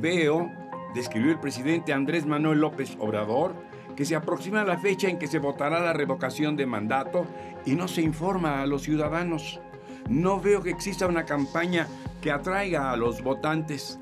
Veo, 0.00 0.50
describió 0.94 1.30
el 1.30 1.40
presidente 1.40 1.92
Andrés 1.92 2.26
Manuel 2.26 2.60
López 2.60 2.96
Obrador, 2.98 3.54
que 3.96 4.04
se 4.04 4.16
aproxima 4.16 4.64
la 4.64 4.78
fecha 4.78 5.08
en 5.08 5.18
que 5.18 5.26
se 5.26 5.38
votará 5.38 5.80
la 5.80 5.92
revocación 5.92 6.56
de 6.56 6.66
mandato 6.66 7.26
y 7.66 7.74
no 7.74 7.88
se 7.88 8.02
informa 8.02 8.62
a 8.62 8.66
los 8.66 8.82
ciudadanos. 8.82 9.60
No 10.08 10.40
veo 10.40 10.62
que 10.62 10.70
exista 10.70 11.06
una 11.06 11.24
campaña 11.24 11.86
que 12.20 12.30
atraiga 12.30 12.90
a 12.90 12.96
los 12.96 13.22
votantes. 13.22 14.00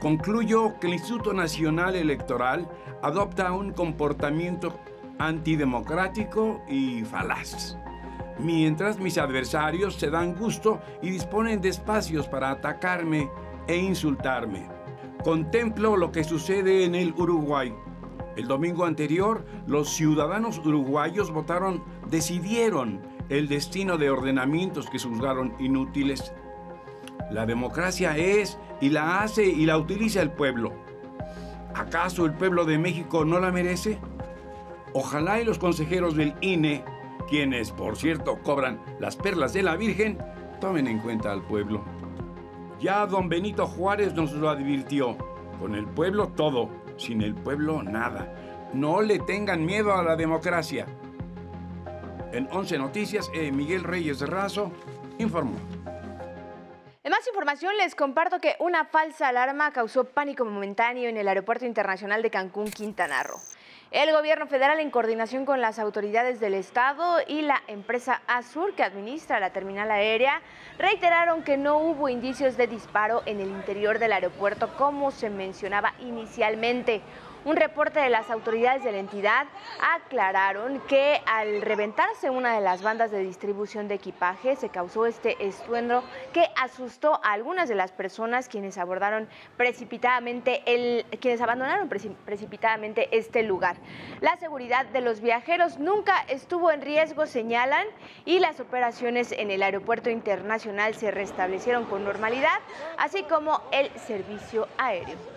Concluyo 0.00 0.78
que 0.80 0.86
el 0.86 0.94
Instituto 0.94 1.32
Nacional 1.32 1.96
Electoral 1.96 2.68
adopta 3.02 3.52
un 3.52 3.72
comportamiento 3.72 4.78
antidemocrático 5.18 6.62
y 6.68 7.04
falaz, 7.04 7.76
mientras 8.38 8.98
mis 8.98 9.16
adversarios 9.18 9.94
se 9.94 10.10
dan 10.10 10.34
gusto 10.34 10.80
y 11.00 11.10
disponen 11.10 11.60
de 11.60 11.68
espacios 11.68 12.26
para 12.28 12.50
atacarme 12.50 13.30
e 13.66 13.76
insultarme. 13.76 14.68
Contemplo 15.22 15.96
lo 15.96 16.12
que 16.12 16.24
sucede 16.24 16.84
en 16.84 16.94
el 16.94 17.14
Uruguay. 17.16 17.74
El 18.36 18.48
domingo 18.48 18.84
anterior, 18.84 19.44
los 19.66 19.90
ciudadanos 19.90 20.58
uruguayos 20.58 21.30
votaron, 21.30 21.84
decidieron 22.10 23.00
el 23.28 23.48
destino 23.48 23.96
de 23.96 24.10
ordenamientos 24.10 24.90
que 24.90 24.98
juzgaron 24.98 25.54
inútiles. 25.58 26.32
La 27.30 27.46
democracia 27.46 28.16
es 28.18 28.58
y 28.80 28.90
la 28.90 29.22
hace 29.22 29.46
y 29.46 29.66
la 29.66 29.78
utiliza 29.78 30.20
el 30.20 30.32
pueblo. 30.32 30.72
¿Acaso 31.74 32.26
el 32.26 32.34
pueblo 32.34 32.64
de 32.64 32.78
México 32.78 33.24
no 33.24 33.38
la 33.40 33.52
merece? 33.52 33.98
Ojalá 34.92 35.40
y 35.40 35.44
los 35.44 35.58
consejeros 35.58 36.16
del 36.16 36.34
INE, 36.40 36.84
quienes 37.28 37.70
por 37.70 37.96
cierto 37.96 38.40
cobran 38.42 38.80
las 39.00 39.16
perlas 39.16 39.52
de 39.52 39.62
la 39.62 39.76
Virgen, 39.76 40.18
tomen 40.60 40.86
en 40.86 40.98
cuenta 40.98 41.32
al 41.32 41.42
pueblo. 41.42 41.82
Ya 42.80 43.06
don 43.06 43.28
Benito 43.28 43.66
Juárez 43.66 44.14
nos 44.14 44.32
lo 44.32 44.48
advirtió, 44.48 45.16
con 45.58 45.74
el 45.74 45.86
pueblo 45.86 46.28
todo, 46.28 46.68
sin 46.96 47.22
el 47.22 47.34
pueblo 47.34 47.82
nada. 47.82 48.28
No 48.72 49.02
le 49.02 49.18
tengan 49.18 49.64
miedo 49.64 49.94
a 49.94 50.02
la 50.02 50.16
democracia. 50.16 50.86
En 52.32 52.48
11 52.50 52.78
Noticias, 52.78 53.30
eh, 53.34 53.52
Miguel 53.52 53.84
Reyes 53.84 54.20
Razo 54.20 54.72
informó. 55.18 55.56
En 57.04 57.10
más 57.10 57.26
información 57.28 57.76
les 57.76 57.94
comparto 57.94 58.40
que 58.40 58.56
una 58.58 58.86
falsa 58.86 59.28
alarma 59.28 59.72
causó 59.72 60.04
pánico 60.04 60.44
momentáneo 60.44 61.08
en 61.08 61.16
el 61.16 61.28
Aeropuerto 61.28 61.66
Internacional 61.66 62.22
de 62.22 62.30
Cancún, 62.30 62.70
Quintana 62.70 63.22
Roo. 63.22 63.38
El 63.94 64.10
gobierno 64.10 64.48
federal, 64.48 64.80
en 64.80 64.90
coordinación 64.90 65.44
con 65.44 65.60
las 65.60 65.78
autoridades 65.78 66.40
del 66.40 66.54
Estado 66.54 67.18
y 67.28 67.42
la 67.42 67.62
empresa 67.68 68.22
Azur, 68.26 68.74
que 68.74 68.82
administra 68.82 69.38
la 69.38 69.50
terminal 69.50 69.88
aérea, 69.88 70.42
reiteraron 70.78 71.44
que 71.44 71.56
no 71.56 71.78
hubo 71.78 72.08
indicios 72.08 72.56
de 72.56 72.66
disparo 72.66 73.22
en 73.24 73.38
el 73.38 73.46
interior 73.46 74.00
del 74.00 74.12
aeropuerto 74.12 74.76
como 74.76 75.12
se 75.12 75.30
mencionaba 75.30 75.94
inicialmente. 76.00 77.02
Un 77.44 77.56
reporte 77.56 78.00
de 78.00 78.08
las 78.08 78.30
autoridades 78.30 78.84
de 78.84 78.92
la 78.92 78.98
entidad 78.98 79.46
aclararon 79.94 80.80
que 80.88 81.20
al 81.26 81.60
reventarse 81.60 82.30
una 82.30 82.54
de 82.54 82.62
las 82.62 82.82
bandas 82.82 83.10
de 83.10 83.18
distribución 83.18 83.86
de 83.86 83.96
equipaje 83.96 84.56
se 84.56 84.70
causó 84.70 85.04
este 85.04 85.36
estruendo 85.46 86.02
que 86.32 86.46
asustó 86.56 87.20
a 87.22 87.32
algunas 87.32 87.68
de 87.68 87.74
las 87.74 87.92
personas 87.92 88.48
quienes 88.48 88.78
abordaron 88.78 89.28
precipitadamente 89.58 90.62
el 90.64 91.04
quienes 91.20 91.42
abandonaron 91.42 91.90
precipitadamente 92.24 93.14
este 93.14 93.42
lugar. 93.42 93.76
La 94.22 94.38
seguridad 94.38 94.86
de 94.86 95.02
los 95.02 95.20
viajeros 95.20 95.78
nunca 95.78 96.24
estuvo 96.28 96.70
en 96.70 96.80
riesgo, 96.80 97.26
señalan, 97.26 97.86
y 98.24 98.38
las 98.38 98.58
operaciones 98.58 99.32
en 99.32 99.50
el 99.50 99.62
aeropuerto 99.62 100.08
internacional 100.08 100.94
se 100.94 101.10
restablecieron 101.10 101.84
con 101.84 102.04
normalidad, 102.04 102.58
así 102.96 103.22
como 103.24 103.60
el 103.70 103.90
servicio 103.98 104.66
aéreo. 104.78 105.33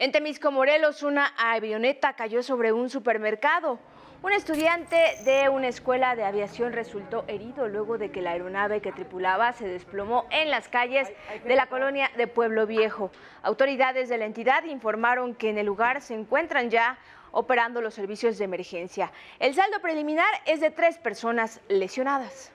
En 0.00 0.12
Temisco, 0.12 0.50
Morelos, 0.50 1.02
una 1.02 1.34
avioneta 1.36 2.14
cayó 2.14 2.42
sobre 2.42 2.72
un 2.72 2.88
supermercado. 2.88 3.78
Un 4.22 4.32
estudiante 4.32 4.96
de 5.26 5.50
una 5.50 5.68
escuela 5.68 6.16
de 6.16 6.24
aviación 6.24 6.72
resultó 6.72 7.26
herido 7.28 7.68
luego 7.68 7.98
de 7.98 8.10
que 8.10 8.22
la 8.22 8.30
aeronave 8.30 8.80
que 8.80 8.92
tripulaba 8.92 9.52
se 9.52 9.68
desplomó 9.68 10.24
en 10.30 10.50
las 10.50 10.68
calles 10.70 11.12
de 11.44 11.54
la 11.54 11.66
colonia 11.66 12.10
de 12.16 12.26
Pueblo 12.26 12.66
Viejo. 12.66 13.10
Autoridades 13.42 14.08
de 14.08 14.16
la 14.16 14.24
entidad 14.24 14.64
informaron 14.64 15.34
que 15.34 15.50
en 15.50 15.58
el 15.58 15.66
lugar 15.66 16.00
se 16.00 16.14
encuentran 16.14 16.70
ya 16.70 16.96
operando 17.30 17.82
los 17.82 17.92
servicios 17.92 18.38
de 18.38 18.46
emergencia. 18.46 19.12
El 19.38 19.54
saldo 19.54 19.82
preliminar 19.82 20.32
es 20.46 20.60
de 20.60 20.70
tres 20.70 20.96
personas 20.96 21.60
lesionadas. 21.68 22.52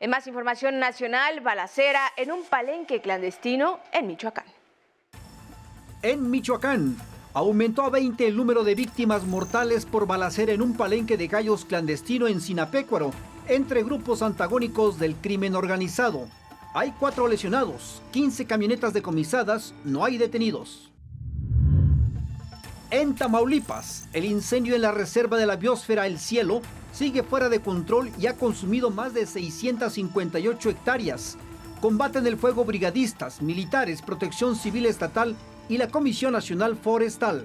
En 0.00 0.08
más 0.08 0.26
información 0.26 0.78
nacional, 0.78 1.40
balacera 1.40 2.10
en 2.16 2.32
un 2.32 2.42
palenque 2.44 3.02
clandestino 3.02 3.80
en 3.92 4.06
Michoacán. 4.06 4.53
En 6.04 6.30
Michoacán, 6.30 6.98
aumentó 7.32 7.80
a 7.80 7.88
20 7.88 8.26
el 8.26 8.36
número 8.36 8.62
de 8.62 8.74
víctimas 8.74 9.24
mortales 9.24 9.86
por 9.86 10.06
balacera 10.06 10.52
en 10.52 10.60
un 10.60 10.74
palenque 10.74 11.16
de 11.16 11.28
gallos 11.28 11.64
clandestino 11.64 12.28
en 12.28 12.42
Sinapecuaro, 12.42 13.10
entre 13.48 13.82
grupos 13.82 14.20
antagónicos 14.20 14.98
del 14.98 15.16
crimen 15.16 15.54
organizado. 15.54 16.28
Hay 16.74 16.92
cuatro 17.00 17.26
lesionados, 17.26 18.02
15 18.12 18.44
camionetas 18.44 18.92
decomisadas, 18.92 19.72
no 19.82 20.04
hay 20.04 20.18
detenidos. 20.18 20.92
En 22.90 23.14
Tamaulipas, 23.14 24.06
el 24.12 24.26
incendio 24.26 24.74
en 24.74 24.82
la 24.82 24.92
reserva 24.92 25.38
de 25.38 25.46
la 25.46 25.56
biosfera 25.56 26.06
El 26.06 26.18
Cielo 26.18 26.60
sigue 26.92 27.22
fuera 27.22 27.48
de 27.48 27.60
control 27.60 28.10
y 28.20 28.26
ha 28.26 28.36
consumido 28.36 28.90
más 28.90 29.14
de 29.14 29.24
658 29.24 30.68
hectáreas. 30.68 31.38
Combaten 31.80 32.26
el 32.26 32.36
fuego 32.36 32.66
brigadistas, 32.66 33.40
militares, 33.40 34.02
protección 34.02 34.54
civil 34.54 34.84
estatal 34.84 35.34
y 35.68 35.78
la 35.78 35.88
Comisión 35.88 36.32
Nacional 36.32 36.76
Forestal. 36.76 37.44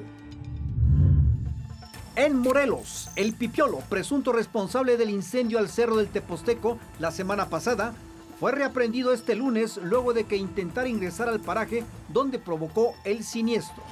En 2.16 2.38
Morelos, 2.38 3.10
el 3.16 3.34
Pipiolo, 3.34 3.80
presunto 3.90 4.34
responsable 4.34 4.98
del 4.98 5.10
incendio 5.10 5.58
al 5.60 5.70
Cerro 5.70 5.98
del 5.98 6.10
Teposteco 6.10 6.78
la 7.00 7.12
semana 7.12 7.50
pasada, 7.50 7.94
fue 8.40 8.52
reaprendido 8.52 9.14
este 9.14 9.36
lunes 9.36 9.78
luego 9.78 10.14
de 10.14 10.26
que 10.26 10.38
intentara 10.38 10.90
ingresar 10.90 11.30
al 11.30 11.40
paraje 11.40 11.84
donde 12.10 12.40
provocó 12.40 12.94
el 13.04 13.24
siniestro. 13.24 13.84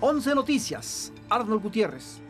11 0.00 0.34
Noticias, 0.34 1.12
Arnold 1.28 1.62
Gutiérrez. 1.62 2.20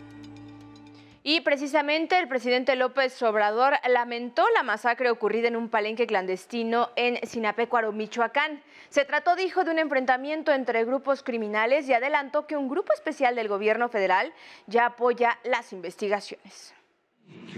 Y 1.28 1.40
precisamente 1.40 2.16
el 2.20 2.28
presidente 2.28 2.76
López 2.76 3.20
Obrador 3.20 3.74
lamentó 3.88 4.44
la 4.54 4.62
masacre 4.62 5.10
ocurrida 5.10 5.48
en 5.48 5.56
un 5.56 5.68
palenque 5.68 6.06
clandestino 6.06 6.90
en 6.94 7.18
Sinapecuaro, 7.26 7.90
Michoacán. 7.90 8.62
Se 8.90 9.04
trató, 9.04 9.34
dijo, 9.34 9.64
de 9.64 9.72
un 9.72 9.80
enfrentamiento 9.80 10.52
entre 10.52 10.84
grupos 10.84 11.24
criminales 11.24 11.88
y 11.88 11.94
adelantó 11.94 12.46
que 12.46 12.56
un 12.56 12.68
grupo 12.68 12.92
especial 12.92 13.34
del 13.34 13.48
gobierno 13.48 13.88
federal 13.88 14.32
ya 14.68 14.86
apoya 14.86 15.36
las 15.42 15.72
investigaciones. 15.72 16.72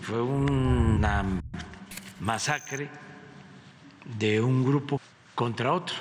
Fue 0.00 0.22
una 0.22 1.42
masacre 2.20 2.88
de 4.18 4.40
un 4.40 4.64
grupo 4.64 4.98
contra 5.34 5.74
otro 5.74 5.94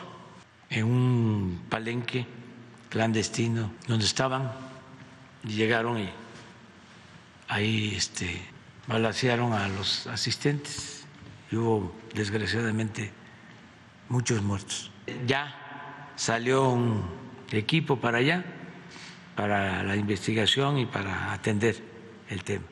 en 0.70 0.86
un 0.86 1.66
palenque 1.68 2.26
clandestino 2.88 3.74
donde 3.88 4.06
estaban 4.06 4.54
y 5.44 5.50
llegaron 5.50 6.00
y 6.00 6.10
ahí 7.48 7.94
este, 7.96 8.42
balacearon 8.88 9.54
a 9.54 9.68
los 9.68 10.08
asistentes 10.08 11.06
y 11.52 11.56
hubo 11.56 11.94
desgraciadamente 12.14 13.12
muchos 14.10 14.42
muertos. 14.42 14.92
Ya 15.26 16.12
salió 16.16 16.70
un 16.70 17.04
equipo 17.52 17.98
para 17.98 18.18
allá, 18.20 18.44
para 19.36 19.84
la 19.84 19.96
investigación 19.96 20.78
y 20.78 20.86
para 20.86 21.34
atender 21.34 21.78
el 22.30 22.44
tema. 22.44 22.66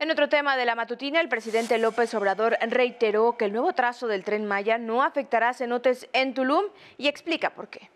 En 0.00 0.12
otro 0.12 0.28
tema 0.28 0.56
de 0.56 0.64
la 0.64 0.76
matutina, 0.76 1.20
el 1.20 1.28
presidente 1.28 1.76
López 1.78 2.14
Obrador 2.14 2.56
reiteró 2.68 3.36
que 3.36 3.46
el 3.46 3.52
nuevo 3.52 3.72
trazo 3.72 4.06
del 4.06 4.22
tren 4.22 4.46
Maya 4.46 4.78
no 4.78 5.02
afectará 5.02 5.52
cenotes 5.54 6.08
en 6.12 6.34
Tulum 6.34 6.66
y 6.98 7.08
explica 7.08 7.50
por 7.50 7.68
qué. 7.68 7.90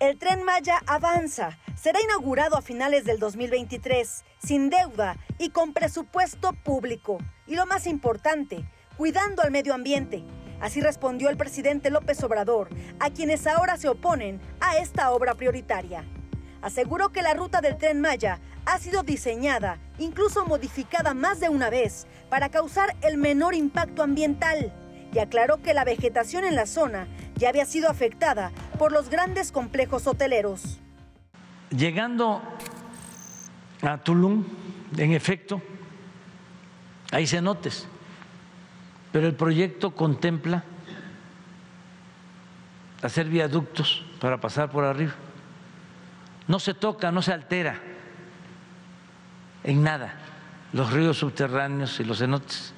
El 0.00 0.16
tren 0.16 0.44
Maya 0.44 0.80
avanza. 0.86 1.58
Será 1.74 2.00
inaugurado 2.00 2.56
a 2.56 2.62
finales 2.62 3.04
del 3.04 3.18
2023, 3.18 4.24
sin 4.38 4.70
deuda 4.70 5.16
y 5.38 5.50
con 5.50 5.72
presupuesto 5.72 6.52
público. 6.52 7.18
Y 7.48 7.56
lo 7.56 7.66
más 7.66 7.84
importante, 7.88 8.64
cuidando 8.96 9.42
al 9.42 9.50
medio 9.50 9.74
ambiente. 9.74 10.22
Así 10.60 10.80
respondió 10.80 11.30
el 11.30 11.36
presidente 11.36 11.90
López 11.90 12.22
Obrador 12.22 12.68
a 13.00 13.10
quienes 13.10 13.48
ahora 13.48 13.76
se 13.76 13.88
oponen 13.88 14.40
a 14.60 14.76
esta 14.76 15.10
obra 15.10 15.34
prioritaria. 15.34 16.04
Aseguró 16.62 17.08
que 17.08 17.22
la 17.22 17.34
ruta 17.34 17.60
del 17.60 17.76
tren 17.76 18.00
Maya 18.00 18.38
ha 18.66 18.78
sido 18.78 19.02
diseñada, 19.02 19.80
incluso 19.98 20.46
modificada 20.46 21.12
más 21.12 21.40
de 21.40 21.48
una 21.48 21.70
vez, 21.70 22.06
para 22.30 22.50
causar 22.50 22.94
el 23.00 23.16
menor 23.16 23.52
impacto 23.56 24.04
ambiental 24.04 24.72
y 25.12 25.18
aclaró 25.18 25.62
que 25.62 25.74
la 25.74 25.84
vegetación 25.84 26.44
en 26.44 26.54
la 26.54 26.66
zona 26.66 27.08
ya 27.38 27.48
había 27.48 27.64
sido 27.64 27.88
afectada 27.88 28.50
por 28.78 28.92
los 28.92 29.08
grandes 29.08 29.52
complejos 29.52 30.06
hoteleros. 30.06 30.78
Llegando 31.70 32.42
a 33.80 33.98
Tulum, 33.98 34.44
en 34.96 35.12
efecto, 35.12 35.62
hay 37.12 37.26
cenotes, 37.26 37.86
pero 39.12 39.26
el 39.26 39.34
proyecto 39.34 39.94
contempla 39.94 40.64
hacer 43.02 43.28
viaductos 43.28 44.04
para 44.20 44.40
pasar 44.40 44.70
por 44.70 44.84
arriba. 44.84 45.14
No 46.48 46.58
se 46.58 46.74
toca, 46.74 47.12
no 47.12 47.22
se 47.22 47.32
altera 47.32 47.80
en 49.62 49.82
nada 49.82 50.14
los 50.72 50.92
ríos 50.92 51.18
subterráneos 51.18 52.00
y 52.00 52.04
los 52.04 52.18
cenotes. 52.18 52.74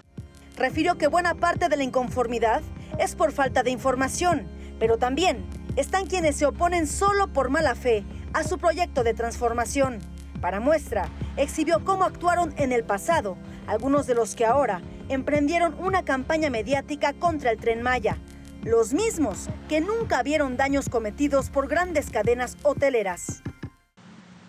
Refirió 0.57 0.99
que 0.99 1.07
buena 1.07 1.35
parte 1.35 1.69
de 1.69 1.77
la 1.77 1.85
inconformidad 1.85 2.63
es 2.99 3.15
por 3.15 3.33
falta 3.33 3.63
de 3.63 3.71
información, 3.71 4.47
pero 4.81 4.97
también 4.97 5.45
están 5.77 6.07
quienes 6.07 6.35
se 6.35 6.47
oponen 6.47 6.89
solo 6.89 7.29
por 7.29 7.51
mala 7.51 7.77
fe 7.77 8.03
a 8.33 8.43
su 8.43 8.59
proyecto 8.59 9.05
de 9.05 9.15
transformación. 9.15 10.01
Para 10.41 10.59
muestra, 10.59 11.09
exhibió 11.37 11.85
cómo 11.85 12.05
actuaron 12.05 12.55
en 12.57 12.73
el 12.73 12.83
pasado 12.83 13.37
algunos 13.67 14.07
de 14.07 14.15
los 14.15 14.35
que 14.35 14.47
ahora 14.47 14.81
emprendieron 15.11 15.77
una 15.79 16.03
campaña 16.03 16.51
mediática 16.51 17.13
contra 17.13 17.51
el 17.51 17.59
tren 17.59 17.83
Maya, 17.83 18.17
los 18.65 18.95
mismos 18.95 19.49
que 19.69 19.81
nunca 19.81 20.23
vieron 20.23 20.57
daños 20.57 20.89
cometidos 20.89 21.51
por 21.51 21.69
grandes 21.69 22.11
cadenas 22.11 22.57
hoteleras. 22.63 23.43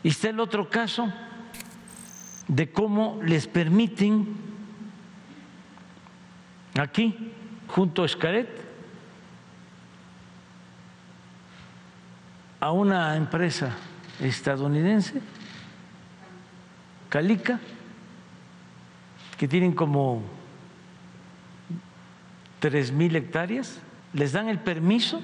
Y 0.03 0.09
está 0.09 0.29
el 0.29 0.39
otro 0.39 0.69
caso 0.69 1.11
de 2.47 2.71
cómo 2.71 3.19
les 3.23 3.47
permiten 3.47 4.35
aquí, 6.79 7.33
junto 7.67 8.03
a 8.03 8.05
Escaret, 8.05 8.70
a 12.61 12.71
una 12.71 13.17
empresa 13.17 13.75
estadounidense, 14.21 15.21
Calica, 17.09 17.59
que 19.37 19.47
tienen 19.47 19.73
como 19.73 20.23
tres 22.59 22.93
mil 22.93 23.13
hectáreas, 23.17 23.79
les 24.13 24.31
dan 24.31 24.47
el 24.47 24.59
permiso 24.59 25.19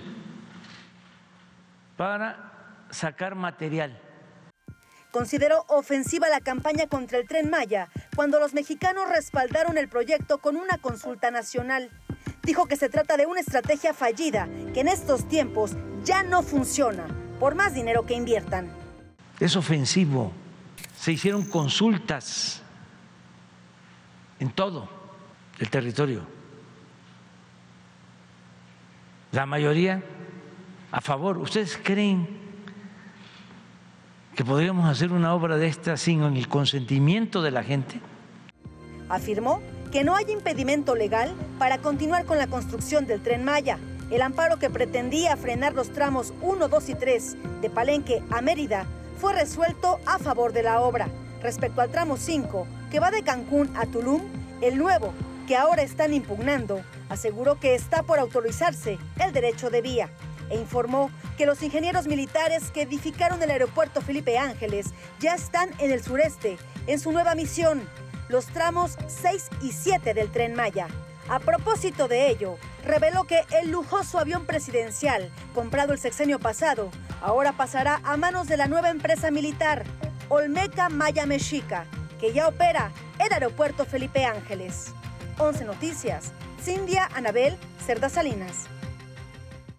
para 1.96 2.52
sacar 2.90 3.36
material 3.36 3.98
consideró 5.18 5.66
ofensiva 5.68 6.30
la 6.30 6.42
campaña 6.42 6.86
contra 6.86 7.18
el 7.18 7.28
tren 7.28 7.50
Maya 7.50 7.90
cuando 8.16 8.40
los 8.40 8.54
mexicanos 8.54 9.10
respaldaron 9.10 9.78
el 9.80 9.90
proyecto 9.90 10.38
con 10.38 10.58
una 10.58 10.78
consulta 10.78 11.32
nacional. 11.32 11.90
Dijo 12.44 12.68
que 12.68 12.76
se 12.76 12.88
trata 12.88 13.18
de 13.18 13.26
una 13.26 13.40
estrategia 13.40 13.96
fallida 13.96 14.48
que 14.76 14.82
en 14.82 14.88
estos 14.88 15.28
tiempos 15.28 15.72
ya 16.04 16.22
no 16.22 16.44
funciona, 16.44 17.08
por 17.40 17.56
más 17.56 17.74
dinero 17.74 18.06
que 18.06 18.14
inviertan. 18.14 18.70
Es 19.40 19.56
ofensivo. 19.56 20.32
Se 20.98 21.12
hicieron 21.12 21.46
consultas 21.46 22.62
en 24.40 24.50
todo 24.52 24.90
el 25.60 25.70
territorio. 25.70 26.22
La 29.32 29.46
mayoría 29.46 30.02
a 30.92 31.02
favor. 31.02 31.38
¿Ustedes 31.38 31.80
creen 31.82 32.28
que 34.36 34.46
podríamos 34.46 34.90
hacer 34.90 35.12
una 35.12 35.34
obra 35.34 35.58
de 35.58 35.68
esta 35.68 35.98
sin 35.98 36.24
el 36.24 36.48
consentimiento 36.48 37.42
de 37.42 37.52
la 37.52 37.64
gente? 37.64 38.00
Afirmó 39.10 39.62
que 39.92 40.04
no 40.04 40.16
hay 40.16 40.26
impedimento 40.30 40.96
legal 40.96 41.34
para 41.60 41.78
continuar 41.80 42.26
con 42.26 42.38
la 42.38 42.48
construcción 42.48 43.08
del 43.08 43.22
tren 43.22 43.44
Maya. 43.44 43.80
El 44.10 44.22
amparo 44.22 44.58
que 44.58 44.70
pretendía 44.70 45.36
frenar 45.36 45.74
los 45.74 45.92
tramos 45.92 46.34
1, 46.42 46.70
2 46.70 46.90
y 46.90 46.96
3 46.96 47.36
de 47.62 47.70
Palenque 47.70 48.24
a 48.32 48.42
Mérida 48.42 48.86
fue 49.20 49.34
resuelto 49.34 50.00
a 50.06 50.18
favor 50.18 50.54
de 50.54 50.64
la 50.64 50.80
obra. 50.80 51.10
Respecto 51.42 51.82
al 51.82 51.90
tramo 51.90 52.16
5, 52.16 52.66
que 52.90 53.02
va 53.02 53.12
de 53.12 53.24
Cancún 53.24 53.70
a 53.76 53.86
Tulum, 53.86 54.22
el 54.62 54.78
nuevo, 54.78 55.14
que 55.46 55.58
ahora 55.58 55.82
están 55.82 56.14
impugnando, 56.14 56.82
aseguró 57.10 57.60
que 57.60 57.76
está 57.76 58.02
por 58.04 58.18
autorizarse 58.20 58.98
el 59.20 59.34
derecho 59.34 59.70
de 59.70 59.82
vía 59.82 60.10
e 60.50 60.58
informó 60.58 61.12
que 61.38 61.46
los 61.46 61.62
ingenieros 61.62 62.08
militares 62.08 62.72
que 62.72 62.84
edificaron 62.84 63.44
el 63.44 63.52
aeropuerto 63.52 64.02
Felipe 64.02 64.38
Ángeles 64.38 64.88
ya 65.20 65.36
están 65.36 65.70
en 65.80 65.92
el 65.92 66.02
sureste, 66.02 66.58
en 66.88 67.00
su 67.00 67.12
nueva 67.12 67.36
misión, 67.36 67.82
los 68.30 68.46
tramos 68.48 68.98
6 69.08 69.50
y 69.62 69.74
7 69.74 70.14
del 70.14 70.32
tren 70.32 70.56
Maya. 70.56 70.88
A 71.30 71.40
propósito 71.40 72.08
de 72.08 72.30
ello, 72.30 72.58
reveló 72.88 73.26
que 73.26 73.46
el 73.52 73.70
lujoso 73.70 74.20
avión 74.20 74.46
presidencial, 74.46 75.32
comprado 75.54 75.94
el 75.94 76.00
sexenio 76.00 76.40
pasado, 76.40 76.90
ahora 77.22 77.54
pasará 77.54 78.00
a 78.04 78.18
manos 78.18 78.48
de 78.48 78.58
la 78.58 78.68
nueva 78.68 78.90
empresa 78.90 79.30
militar, 79.30 79.84
Olmeca 80.30 80.90
Maya 80.90 81.26
Mexica, 81.26 81.86
que 82.20 82.34
ya 82.34 82.48
opera 82.48 82.92
el 83.20 83.32
aeropuerto 83.32 83.86
Felipe 83.86 84.26
Ángeles. 84.26 84.94
11 85.40 85.66
Noticias, 85.66 86.34
Cindia 86.60 87.10
Anabel 87.14 87.58
Cerda 87.86 88.10
Salinas. 88.10 88.68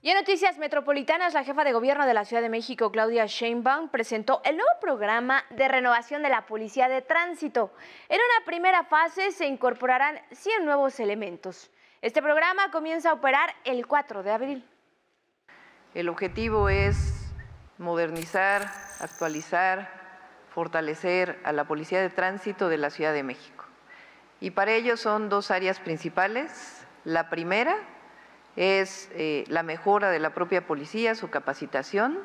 Y 0.01 0.11
en 0.11 0.17
noticias 0.17 0.57
metropolitanas, 0.59 1.35
la 1.35 1.43
jefa 1.43 1.65
de 1.65 1.73
gobierno 1.73 2.07
de 2.07 2.15
la 2.15 2.25
Ciudad 2.25 2.41
de 2.41 2.49
México, 2.49 2.93
Claudia 2.93 3.27
Sheinbaum, 3.27 3.89
presentó 3.89 4.41
el 4.45 4.57
nuevo 4.57 4.71
programa 4.81 5.45
de 5.51 5.67
renovación 5.67 6.23
de 6.23 6.29
la 6.29 6.47
Policía 6.47 6.89
de 6.89 7.03
Tránsito. 7.03 7.73
En 8.09 8.17
una 8.17 8.47
primera 8.47 8.85
fase 8.85 9.33
se 9.33 9.47
incorporarán 9.47 10.21
100 10.31 10.65
nuevos 10.65 11.01
elementos. 11.01 11.71
Este 12.01 12.23
programa 12.23 12.71
comienza 12.71 13.11
a 13.11 13.15
operar 13.15 13.51
el 13.65 13.87
4 13.87 14.23
de 14.23 14.31
abril. 14.31 14.65
El 15.95 16.09
objetivo 16.09 16.69
es 16.69 17.33
modernizar, 17.79 18.71
actualizar, 19.01 19.91
fortalecer 20.55 21.39
a 21.45 21.53
la 21.53 21.65
Policía 21.65 22.01
de 22.01 22.11
Tránsito 22.11 22.69
de 22.69 22.79
la 22.79 22.91
Ciudad 22.91 23.13
de 23.13 23.23
México. 23.23 23.65
Y 24.41 24.51
para 24.53 24.73
ello 24.73 24.97
son 24.97 25.29
dos 25.29 25.51
áreas 25.51 25.81
principales. 25.81 26.87
La 27.05 27.29
primera, 27.31 27.77
es 28.59 29.09
eh, 29.13 29.45
la 29.47 29.63
mejora 29.63 30.11
de 30.11 30.19
la 30.19 30.31
propia 30.31 30.67
policía, 30.67 31.15
su 31.15 31.31
capacitación 31.31 32.19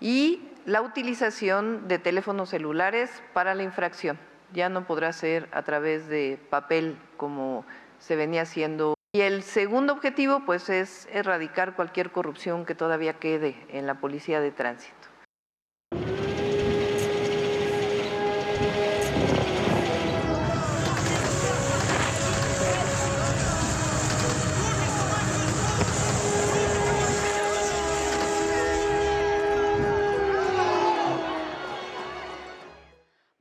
y 0.00 0.48
la 0.66 0.82
utilización 0.82 1.86
de 1.86 2.00
teléfonos 2.00 2.50
celulares 2.50 3.22
para 3.32 3.54
la 3.54 3.62
infracción. 3.62 4.18
Ya 4.52 4.68
no 4.68 4.84
podrá 4.84 5.12
ser 5.12 5.48
a 5.52 5.62
través 5.62 6.08
de 6.08 6.40
papel 6.50 6.98
como 7.16 7.64
se 7.98 8.16
venía 8.16 8.42
haciendo. 8.42 8.94
Y 9.12 9.22
el 9.22 9.42
segundo 9.42 9.92
objetivo 9.92 10.42
pues 10.44 10.68
es 10.68 11.08
erradicar 11.12 11.74
cualquier 11.74 12.10
corrupción 12.10 12.64
que 12.64 12.74
todavía 12.74 13.14
quede 13.14 13.66
en 13.70 13.86
la 13.86 14.00
policía 14.00 14.40
de 14.40 14.50
tránsito. 14.50 15.07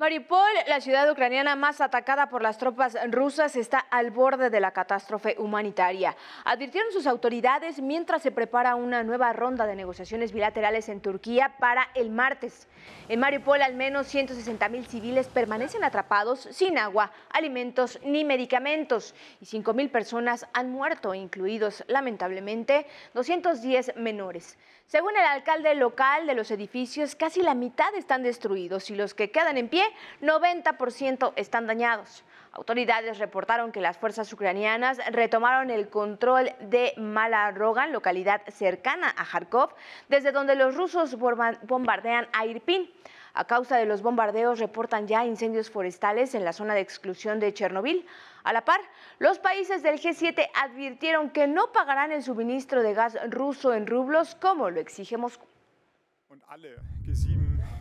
Maripol 0.07 0.39
la 0.67 0.79
ciudad 0.79 1.11
ucraniana 1.11 1.57
más 1.57 1.81
atacada 1.81 2.29
por 2.29 2.41
las 2.41 2.57
tropas 2.57 2.97
rusas 3.11 3.57
está 3.57 3.79
al 3.79 4.09
borde 4.09 4.49
de 4.49 4.61
la 4.61 4.71
catástrofe 4.71 5.35
humanitaria. 5.37 6.15
Advirtieron 6.45 6.93
sus 6.93 7.07
autoridades 7.07 7.81
mientras 7.81 8.21
se 8.21 8.31
prepara 8.31 8.75
una 8.75 9.03
nueva 9.03 9.33
ronda 9.33 9.67
de 9.67 9.75
negociaciones 9.75 10.31
bilaterales 10.31 10.87
en 10.87 11.01
Turquía 11.01 11.57
para 11.59 11.89
el 11.93 12.09
martes. 12.09 12.69
En 13.09 13.19
Mariupol 13.19 13.61
al 13.61 13.75
menos 13.75 14.07
160 14.07 14.69
mil 14.69 14.87
civiles 14.87 15.27
permanecen 15.27 15.83
atrapados 15.83 16.47
sin 16.51 16.77
agua, 16.77 17.11
alimentos 17.29 17.99
ni 18.05 18.23
medicamentos 18.23 19.13
y 19.41 19.45
5 19.45 19.73
mil 19.73 19.89
personas 19.89 20.47
han 20.53 20.69
muerto, 20.69 21.15
incluidos 21.15 21.83
lamentablemente 21.89 22.85
210 23.13 23.97
menores. 23.97 24.57
Según 24.87 25.17
el 25.17 25.25
alcalde 25.25 25.75
local 25.75 26.27
de 26.27 26.33
los 26.33 26.49
edificios, 26.49 27.13
casi 27.13 27.41
la 27.41 27.53
mitad 27.53 27.93
están 27.95 28.23
destruidos 28.23 28.89
y 28.89 28.95
los 28.95 29.13
que 29.13 29.31
quedan 29.31 29.57
en 29.57 29.67
pie, 29.67 29.83
90% 30.21 31.33
están 31.35 31.67
dañados. 31.67 32.23
Autoridades 32.53 33.19
reportaron 33.19 33.73
que 33.73 33.81
las 33.81 33.97
fuerzas 33.97 34.31
ucranianas 34.31 34.99
retomaron 35.11 35.71
el 35.71 35.89
control 35.89 36.53
de 36.61 36.93
Malarogan, 36.95 37.91
localidad 37.91 38.41
cercana 38.47 39.13
a 39.17 39.25
Kharkov, 39.25 39.71
desde 40.07 40.31
donde 40.31 40.55
los 40.55 40.73
rusos 40.75 41.17
bombardean 41.17 42.29
a 42.31 42.45
Irpin. 42.45 42.89
A 43.37 43.45
causa 43.45 43.77
de 43.77 43.85
los 43.85 44.01
bombardeos 44.01 44.57
reportan 44.57 45.07
ya 45.07 45.23
incendios 45.23 45.69
forestales 45.69 46.33
en 46.33 46.43
la 46.43 46.53
zona 46.53 46.73
de 46.73 46.81
exclusión 46.81 47.39
de 47.39 47.53
Chernobyl. 47.53 48.03
A 48.43 48.51
la 48.51 48.65
par, 48.65 48.79
los 49.19 49.37
países 49.37 49.83
del 49.83 49.99
G7 49.99 50.47
advirtieron 50.55 51.29
que 51.29 51.45
no 51.45 51.71
pagarán 51.71 52.11
el 52.11 52.23
suministro 52.23 52.81
de 52.81 52.95
gas 52.95 53.15
ruso 53.29 53.75
en 53.75 53.85
rublos 53.85 54.33
como 54.33 54.71
lo 54.71 54.79
exige 54.79 55.17
Moscú. 55.17 55.45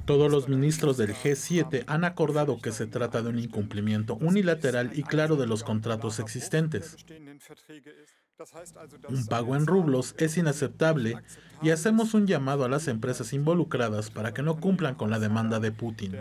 Todos 0.04 0.30
los 0.30 0.46
ministros 0.46 0.98
del 0.98 1.14
G7 1.14 1.84
han 1.86 2.04
acordado 2.04 2.60
que 2.60 2.70
se 2.70 2.86
trata 2.86 3.22
de 3.22 3.30
un 3.30 3.38
incumplimiento 3.38 4.16
unilateral 4.16 4.90
y 4.92 5.04
claro 5.04 5.36
de 5.36 5.46
los 5.46 5.64
contratos 5.64 6.20
existentes. 6.20 6.98
Un 9.08 9.26
pago 9.26 9.56
en 9.56 9.66
rublos 9.66 10.14
es 10.18 10.36
inaceptable 10.36 11.16
y 11.62 11.70
hacemos 11.70 12.12
un 12.12 12.26
llamado 12.26 12.64
a 12.64 12.68
las 12.68 12.86
empresas 12.86 13.32
involucradas 13.32 14.10
para 14.10 14.34
que 14.34 14.42
no 14.42 14.60
cumplan 14.60 14.94
con 14.94 15.10
la 15.10 15.18
demanda 15.18 15.58
de 15.58 15.72
Putin. 15.72 16.16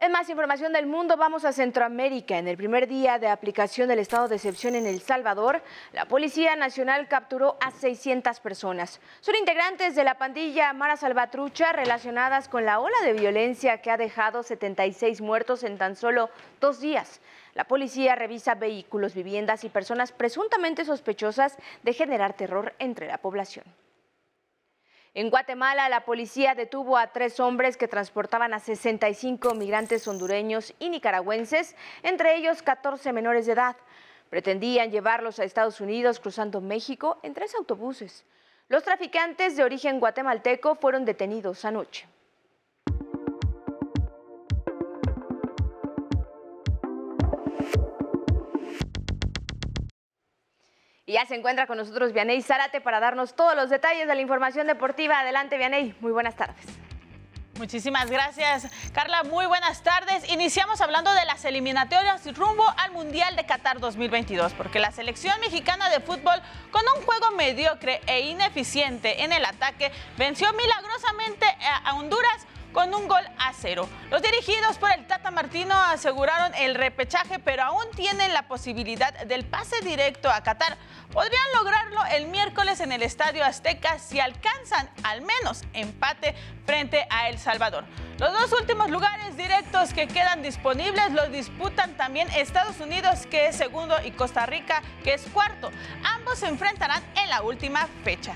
En 0.00 0.12
más 0.12 0.30
información 0.30 0.72
del 0.72 0.86
mundo, 0.86 1.16
vamos 1.16 1.44
a 1.44 1.52
Centroamérica. 1.52 2.38
En 2.38 2.46
el 2.46 2.56
primer 2.56 2.86
día 2.86 3.18
de 3.18 3.26
aplicación 3.26 3.88
del 3.88 3.98
estado 3.98 4.28
de 4.28 4.36
excepción 4.36 4.76
en 4.76 4.86
El 4.86 5.00
Salvador, 5.00 5.60
la 5.92 6.04
Policía 6.04 6.54
Nacional 6.54 7.08
capturó 7.08 7.56
a 7.60 7.72
600 7.72 8.38
personas. 8.38 9.00
Son 9.20 9.34
integrantes 9.34 9.96
de 9.96 10.04
la 10.04 10.16
pandilla 10.16 10.72
Mara 10.72 10.96
Salvatrucha 10.96 11.72
relacionadas 11.72 12.48
con 12.48 12.64
la 12.64 12.78
ola 12.78 12.96
de 13.02 13.12
violencia 13.14 13.82
que 13.82 13.90
ha 13.90 13.96
dejado 13.96 14.44
76 14.44 15.20
muertos 15.20 15.64
en 15.64 15.78
tan 15.78 15.96
solo 15.96 16.30
dos 16.60 16.78
días. 16.78 17.20
La 17.54 17.64
policía 17.64 18.14
revisa 18.14 18.54
vehículos, 18.54 19.14
viviendas 19.14 19.64
y 19.64 19.68
personas 19.68 20.12
presuntamente 20.12 20.84
sospechosas 20.84 21.56
de 21.82 21.92
generar 21.92 22.34
terror 22.34 22.72
entre 22.78 23.08
la 23.08 23.18
población. 23.18 23.64
En 25.14 25.30
Guatemala, 25.30 25.88
la 25.88 26.04
policía 26.04 26.54
detuvo 26.54 26.96
a 26.96 27.08
tres 27.08 27.40
hombres 27.40 27.76
que 27.76 27.88
transportaban 27.88 28.52
a 28.54 28.60
65 28.60 29.54
migrantes 29.54 30.06
hondureños 30.06 30.74
y 30.78 30.90
nicaragüenses, 30.90 31.74
entre 32.02 32.36
ellos 32.36 32.62
14 32.62 33.12
menores 33.12 33.46
de 33.46 33.52
edad. 33.52 33.76
Pretendían 34.30 34.90
llevarlos 34.90 35.38
a 35.38 35.44
Estados 35.44 35.80
Unidos 35.80 36.20
cruzando 36.20 36.60
México 36.60 37.18
en 37.22 37.34
tres 37.34 37.54
autobuses. 37.54 38.24
Los 38.68 38.84
traficantes 38.84 39.56
de 39.56 39.64
origen 39.64 39.98
guatemalteco 39.98 40.74
fueron 40.74 41.06
detenidos 41.06 41.64
anoche. 41.64 42.06
Y 51.08 51.14
ya 51.14 51.24
se 51.24 51.34
encuentra 51.34 51.66
con 51.66 51.78
nosotros 51.78 52.12
Vianey 52.12 52.42
Zárate 52.42 52.82
para 52.82 53.00
darnos 53.00 53.34
todos 53.34 53.56
los 53.56 53.70
detalles 53.70 54.06
de 54.06 54.14
la 54.14 54.20
información 54.20 54.66
deportiva. 54.66 55.20
Adelante, 55.20 55.56
Vianey. 55.56 55.96
Muy 56.00 56.12
buenas 56.12 56.36
tardes. 56.36 56.66
Muchísimas 57.56 58.10
gracias, 58.10 58.70
Carla. 58.92 59.22
Muy 59.22 59.46
buenas 59.46 59.82
tardes. 59.82 60.30
Iniciamos 60.30 60.82
hablando 60.82 61.10
de 61.14 61.24
las 61.24 61.46
eliminatorias 61.46 62.26
rumbo 62.36 62.62
al 62.76 62.92
Mundial 62.92 63.36
de 63.36 63.46
Qatar 63.46 63.80
2022, 63.80 64.52
porque 64.52 64.80
la 64.80 64.92
selección 64.92 65.40
mexicana 65.40 65.88
de 65.88 66.00
fútbol, 66.00 66.42
con 66.70 66.82
un 66.94 67.02
juego 67.06 67.30
mediocre 67.30 68.02
e 68.06 68.28
ineficiente 68.28 69.24
en 69.24 69.32
el 69.32 69.46
ataque, 69.46 69.90
venció 70.18 70.52
milagrosamente 70.52 71.46
a 71.84 71.94
Honduras 71.94 72.46
con 72.72 72.94
un 72.94 73.08
gol 73.08 73.24
a 73.38 73.52
cero. 73.52 73.88
Los 74.10 74.22
dirigidos 74.22 74.78
por 74.78 74.90
el 74.92 75.06
Tata 75.06 75.30
Martino 75.30 75.74
aseguraron 75.74 76.54
el 76.54 76.74
repechaje, 76.74 77.38
pero 77.38 77.62
aún 77.64 77.84
tienen 77.94 78.32
la 78.32 78.48
posibilidad 78.48 79.12
del 79.26 79.44
pase 79.44 79.80
directo 79.80 80.30
a 80.30 80.42
Qatar. 80.42 80.76
Podrían 81.12 81.42
lograrlo 81.54 82.04
el 82.12 82.28
miércoles 82.28 82.80
en 82.80 82.92
el 82.92 83.02
Estadio 83.02 83.44
Azteca 83.44 83.98
si 83.98 84.20
alcanzan 84.20 84.90
al 85.02 85.22
menos 85.22 85.64
empate 85.72 86.34
frente 86.66 87.06
a 87.10 87.28
El 87.28 87.38
Salvador. 87.38 87.84
Los 88.18 88.32
dos 88.32 88.52
últimos 88.60 88.90
lugares 88.90 89.36
directos 89.36 89.94
que 89.94 90.06
quedan 90.06 90.42
disponibles 90.42 91.12
los 91.12 91.30
disputan 91.30 91.96
también 91.96 92.28
Estados 92.30 92.80
Unidos, 92.80 93.26
que 93.26 93.46
es 93.46 93.56
segundo, 93.56 93.96
y 94.04 94.10
Costa 94.10 94.44
Rica, 94.44 94.82
que 95.02 95.14
es 95.14 95.22
cuarto. 95.32 95.70
Ambos 96.04 96.40
se 96.40 96.48
enfrentarán 96.48 97.02
en 97.16 97.30
la 97.30 97.42
última 97.42 97.88
fecha. 98.04 98.34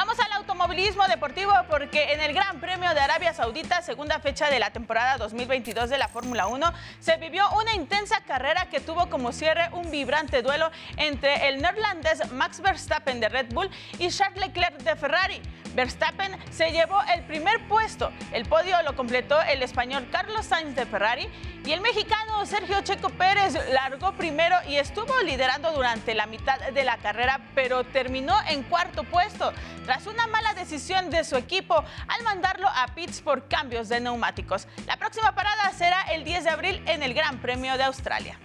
Vamos 0.00 0.18
al 0.18 0.32
automovilismo 0.32 1.06
deportivo 1.08 1.52
porque 1.68 2.14
en 2.14 2.22
el 2.22 2.32
Gran 2.32 2.58
Premio 2.58 2.94
de 2.94 3.00
Arabia 3.00 3.34
Saudita, 3.34 3.82
segunda 3.82 4.18
fecha 4.18 4.48
de 4.48 4.58
la 4.58 4.70
temporada 4.70 5.18
2022 5.18 5.90
de 5.90 5.98
la 5.98 6.08
Fórmula 6.08 6.46
1, 6.46 6.72
se 7.00 7.18
vivió 7.18 7.44
una 7.50 7.74
intensa 7.74 8.22
carrera 8.22 8.70
que 8.70 8.80
tuvo 8.80 9.10
como 9.10 9.30
cierre 9.30 9.68
un 9.74 9.90
vibrante 9.90 10.40
duelo 10.40 10.70
entre 10.96 11.48
el 11.48 11.60
neerlandés 11.60 12.32
Max 12.32 12.62
Verstappen 12.62 13.20
de 13.20 13.28
Red 13.28 13.52
Bull 13.52 13.68
y 13.98 14.08
Charles 14.08 14.40
Leclerc 14.40 14.78
de 14.78 14.96
Ferrari. 14.96 15.42
Verstappen 15.74 16.34
se 16.50 16.72
llevó 16.72 17.00
el 17.14 17.22
primer 17.24 17.60
puesto. 17.68 18.10
El 18.32 18.46
podio 18.46 18.80
lo 18.82 18.96
completó 18.96 19.40
el 19.42 19.62
español 19.62 20.08
Carlos 20.10 20.46
Sainz 20.46 20.74
de 20.74 20.86
Ferrari 20.86 21.28
y 21.64 21.72
el 21.72 21.80
mexicano 21.80 22.44
Sergio 22.46 22.80
Checo 22.80 23.10
Pérez 23.10 23.54
largó 23.70 24.12
primero 24.12 24.56
y 24.66 24.76
estuvo 24.76 25.20
liderando 25.22 25.70
durante 25.72 26.14
la 26.14 26.26
mitad 26.26 26.58
de 26.58 26.84
la 26.84 26.96
carrera, 26.96 27.40
pero 27.54 27.84
terminó 27.84 28.34
en 28.48 28.62
cuarto 28.64 29.04
puesto 29.04 29.52
tras 29.90 30.06
una 30.06 30.28
mala 30.28 30.54
decisión 30.54 31.10
de 31.10 31.24
su 31.24 31.34
equipo 31.34 31.74
al 31.74 32.22
mandarlo 32.22 32.68
a 32.68 32.94
pits 32.94 33.20
por 33.22 33.48
cambios 33.48 33.88
de 33.88 33.98
neumáticos. 33.98 34.68
La 34.86 34.96
próxima 34.96 35.34
parada 35.34 35.72
será 35.76 36.02
el 36.12 36.22
10 36.22 36.44
de 36.44 36.50
abril 36.50 36.82
en 36.86 37.02
el 37.02 37.12
Gran 37.12 37.42
Premio 37.42 37.76
de 37.76 37.82
Australia. 37.82 38.38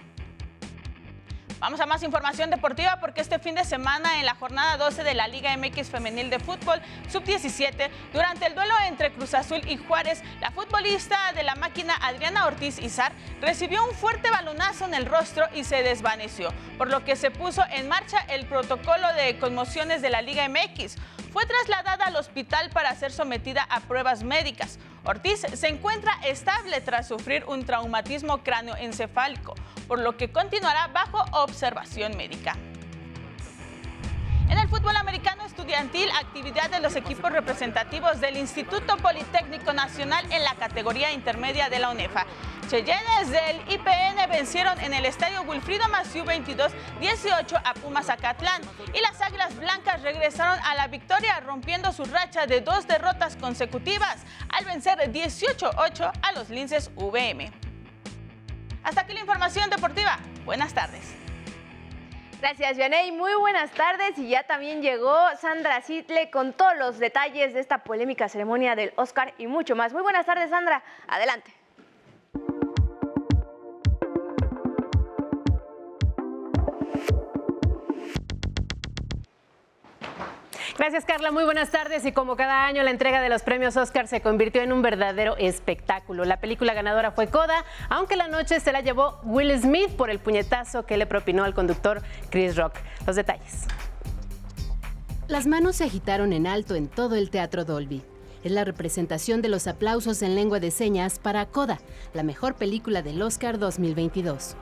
Vamos 1.66 1.80
a 1.80 1.86
más 1.86 2.04
información 2.04 2.48
deportiva 2.48 2.98
porque 3.00 3.20
este 3.20 3.40
fin 3.40 3.56
de 3.56 3.64
semana 3.64 4.20
en 4.20 4.24
la 4.24 4.36
jornada 4.36 4.76
12 4.76 5.02
de 5.02 5.14
la 5.14 5.26
Liga 5.26 5.50
MX 5.56 5.90
Femenil 5.90 6.30
de 6.30 6.38
Fútbol 6.38 6.80
Sub-17, 7.08 7.90
durante 8.12 8.46
el 8.46 8.54
duelo 8.54 8.72
entre 8.86 9.12
Cruz 9.12 9.34
Azul 9.34 9.60
y 9.66 9.76
Juárez, 9.76 10.22
la 10.40 10.52
futbolista 10.52 11.18
de 11.34 11.42
la 11.42 11.56
máquina 11.56 11.96
Adriana 12.00 12.46
Ortiz 12.46 12.78
Izar 12.78 13.10
recibió 13.40 13.84
un 13.84 13.96
fuerte 13.96 14.30
balonazo 14.30 14.84
en 14.84 14.94
el 14.94 15.06
rostro 15.06 15.44
y 15.56 15.64
se 15.64 15.82
desvaneció, 15.82 16.54
por 16.78 16.88
lo 16.88 17.04
que 17.04 17.16
se 17.16 17.32
puso 17.32 17.64
en 17.72 17.88
marcha 17.88 18.20
el 18.28 18.46
protocolo 18.46 19.12
de 19.14 19.36
conmociones 19.40 20.02
de 20.02 20.10
la 20.10 20.22
Liga 20.22 20.48
MX. 20.48 20.94
Fue 21.32 21.46
trasladada 21.46 22.04
al 22.04 22.14
hospital 22.14 22.70
para 22.70 22.94
ser 22.94 23.10
sometida 23.10 23.66
a 23.68 23.80
pruebas 23.80 24.22
médicas. 24.22 24.78
Ortiz 25.06 25.46
se 25.54 25.68
encuentra 25.68 26.12
estable 26.24 26.80
tras 26.80 27.06
sufrir 27.06 27.44
un 27.46 27.64
traumatismo 27.64 28.42
cráneoencefálico, 28.42 29.54
por 29.86 30.00
lo 30.00 30.16
que 30.16 30.32
continuará 30.32 30.88
bajo 30.88 31.24
observación 31.30 32.16
médica. 32.16 32.56
En 34.48 34.58
el 34.58 34.68
fútbol 34.68 34.96
americano 34.96 35.44
estudiantil, 35.44 36.08
actividad 36.20 36.70
de 36.70 36.78
los 36.78 36.94
equipos 36.94 37.32
representativos 37.32 38.20
del 38.20 38.36
Instituto 38.36 38.96
Politécnico 38.96 39.72
Nacional 39.72 40.24
en 40.30 40.44
la 40.44 40.54
categoría 40.54 41.10
intermedia 41.10 41.68
de 41.68 41.80
la 41.80 41.90
UNEFA. 41.90 42.26
Cheyennes 42.68 43.30
del 43.30 43.60
IPN 43.68 44.30
vencieron 44.30 44.78
en 44.80 44.94
el 44.94 45.04
estadio 45.04 45.42
Wilfrido 45.42 45.88
Maciú 45.88 46.24
22-18 46.24 47.60
a 47.64 47.74
Pumas 47.74 48.08
Acatlán 48.08 48.62
y 48.94 49.00
las 49.00 49.20
Águilas 49.20 49.56
Blancas 49.56 50.02
regresaron 50.02 50.58
a 50.64 50.76
la 50.76 50.86
victoria 50.86 51.40
rompiendo 51.40 51.92
su 51.92 52.04
racha 52.04 52.46
de 52.46 52.60
dos 52.60 52.86
derrotas 52.86 53.36
consecutivas 53.36 54.18
al 54.48 54.64
vencer 54.64 54.98
18-8 55.12 56.12
a 56.22 56.32
los 56.32 56.50
Linces 56.50 56.92
VM. 56.94 57.50
Hasta 58.84 59.00
aquí 59.00 59.12
la 59.12 59.20
información 59.20 59.70
deportiva. 59.70 60.18
Buenas 60.44 60.72
tardes. 60.72 61.25
Gracias, 62.48 62.76
Vianey. 62.76 63.10
Muy 63.10 63.34
buenas 63.34 63.72
tardes. 63.72 64.16
Y 64.18 64.28
ya 64.28 64.44
también 64.44 64.80
llegó 64.80 65.12
Sandra 65.40 65.80
Sitle 65.80 66.30
con 66.30 66.52
todos 66.52 66.76
los 66.78 67.00
detalles 67.00 67.54
de 67.54 67.58
esta 67.58 67.78
polémica 67.78 68.28
ceremonia 68.28 68.76
del 68.76 68.92
Oscar 68.94 69.34
y 69.36 69.48
mucho 69.48 69.74
más. 69.74 69.92
Muy 69.92 70.02
buenas 70.02 70.26
tardes, 70.26 70.50
Sandra. 70.50 70.80
Adelante. 71.08 71.55
Gracias 80.78 81.06
Carla, 81.06 81.30
muy 81.30 81.44
buenas 81.44 81.70
tardes 81.70 82.04
y 82.04 82.12
como 82.12 82.36
cada 82.36 82.66
año 82.66 82.82
la 82.82 82.90
entrega 82.90 83.22
de 83.22 83.30
los 83.30 83.42
premios 83.42 83.78
Oscar 83.78 84.08
se 84.08 84.20
convirtió 84.20 84.60
en 84.60 84.74
un 84.74 84.82
verdadero 84.82 85.34
espectáculo. 85.38 86.26
La 86.26 86.38
película 86.38 86.74
ganadora 86.74 87.12
fue 87.12 87.28
Coda, 87.28 87.64
aunque 87.88 88.14
la 88.14 88.28
noche 88.28 88.60
se 88.60 88.72
la 88.72 88.82
llevó 88.82 89.18
Will 89.22 89.58
Smith 89.58 89.90
por 89.96 90.10
el 90.10 90.18
puñetazo 90.18 90.84
que 90.84 90.98
le 90.98 91.06
propinó 91.06 91.44
al 91.44 91.54
conductor 91.54 92.02
Chris 92.28 92.56
Rock. 92.56 92.74
Los 93.06 93.16
detalles. 93.16 93.66
Las 95.28 95.46
manos 95.46 95.76
se 95.76 95.84
agitaron 95.84 96.34
en 96.34 96.46
alto 96.46 96.74
en 96.74 96.88
todo 96.88 97.16
el 97.16 97.30
Teatro 97.30 97.64
Dolby. 97.64 98.02
Es 98.44 98.52
la 98.52 98.64
representación 98.64 99.40
de 99.40 99.48
los 99.48 99.66
aplausos 99.66 100.20
en 100.20 100.34
lengua 100.34 100.60
de 100.60 100.70
señas 100.70 101.18
para 101.18 101.46
Coda, 101.46 101.80
la 102.12 102.22
mejor 102.22 102.54
película 102.54 103.00
del 103.00 103.22
Oscar 103.22 103.58
2022. 103.58 104.56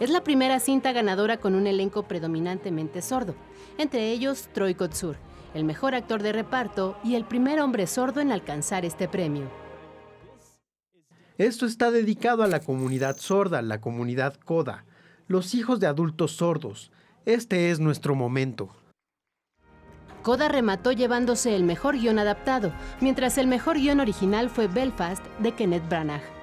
Es 0.00 0.10
la 0.10 0.22
primera 0.22 0.60
cinta 0.60 0.92
ganadora 0.92 1.38
con 1.38 1.56
un 1.56 1.66
elenco 1.66 2.04
predominantemente 2.04 3.02
sordo, 3.02 3.34
entre 3.78 4.12
ellos 4.12 4.48
Troy 4.52 4.74
Kotsur, 4.74 5.16
el 5.54 5.64
mejor 5.64 5.96
actor 5.96 6.22
de 6.22 6.32
reparto 6.32 6.96
y 7.02 7.16
el 7.16 7.24
primer 7.24 7.60
hombre 7.60 7.88
sordo 7.88 8.20
en 8.20 8.30
alcanzar 8.30 8.84
este 8.84 9.08
premio. 9.08 9.50
Esto 11.36 11.66
está 11.66 11.90
dedicado 11.90 12.44
a 12.44 12.46
la 12.46 12.60
comunidad 12.60 13.16
sorda, 13.16 13.60
la 13.60 13.80
comunidad 13.80 14.34
CODA, 14.44 14.84
los 15.26 15.54
hijos 15.54 15.80
de 15.80 15.88
adultos 15.88 16.32
sordos. 16.32 16.92
Este 17.26 17.70
es 17.70 17.80
nuestro 17.80 18.14
momento. 18.14 18.70
Coda 20.22 20.48
remató 20.48 20.92
llevándose 20.92 21.56
el 21.56 21.64
mejor 21.64 21.96
guion 21.96 22.18
adaptado, 22.18 22.72
mientras 23.00 23.36
el 23.36 23.46
mejor 23.46 23.78
guion 23.78 24.00
original 24.00 24.48
fue 24.48 24.68
Belfast 24.68 25.24
de 25.40 25.52
Kenneth 25.52 25.88
Branagh. 25.88 26.37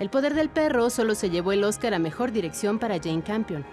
El 0.00 0.10
poder 0.10 0.34
del 0.34 0.48
perro 0.48 0.90
solo 0.90 1.14
se 1.14 1.30
llevó 1.30 1.52
el 1.52 1.62
Oscar 1.62 1.94
a 1.94 2.00
mejor 2.00 2.32
dirección 2.32 2.80
para 2.80 2.98
Jane 2.98 3.22
Campion. 3.22 3.64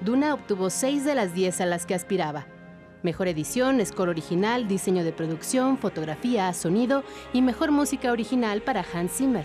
Duna 0.00 0.34
obtuvo 0.34 0.70
6 0.70 1.04
de 1.04 1.16
las 1.16 1.34
10 1.34 1.60
a 1.60 1.66
las 1.66 1.84
que 1.84 1.94
aspiraba. 1.94 2.46
Mejor 3.02 3.26
edición, 3.26 3.84
score 3.84 4.08
original, 4.08 4.68
diseño 4.68 5.02
de 5.02 5.12
producción, 5.12 5.76
fotografía, 5.76 6.52
sonido 6.54 7.02
y 7.32 7.42
mejor 7.42 7.72
música 7.72 8.12
original 8.12 8.62
para 8.62 8.84
Hans 8.92 9.12
Zimmer. 9.16 9.44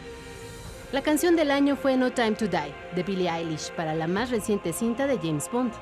La 0.92 1.02
canción 1.02 1.36
del 1.36 1.50
año 1.50 1.76
fue 1.76 1.98
No 1.98 2.12
Time 2.12 2.34
to 2.34 2.46
Die, 2.46 2.74
de 2.96 3.02
Billie 3.02 3.30
Eilish, 3.30 3.72
para 3.72 3.96
la 3.96 4.08
más 4.08 4.30
reciente 4.30 4.72
cinta 4.72 5.08
de 5.08 5.18
James 5.18 5.50
Bond. 5.52 5.74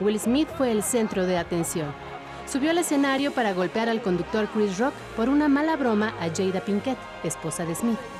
Will 0.00 0.20
Smith 0.20 0.48
fue 0.58 0.72
el 0.72 0.82
centro 0.82 1.24
de 1.24 1.38
atención. 1.38 1.90
Subió 2.46 2.70
al 2.70 2.78
escenario 2.78 3.32
para 3.32 3.54
golpear 3.54 3.88
al 3.88 4.02
conductor 4.02 4.46
Chris 4.52 4.78
Rock 4.78 4.92
por 5.16 5.30
una 5.30 5.48
mala 5.48 5.76
broma 5.76 6.14
a 6.20 6.28
Jada 6.28 6.60
Pinkett, 6.60 6.98
esposa 7.24 7.64
de 7.64 7.74
Smith. 7.74 8.19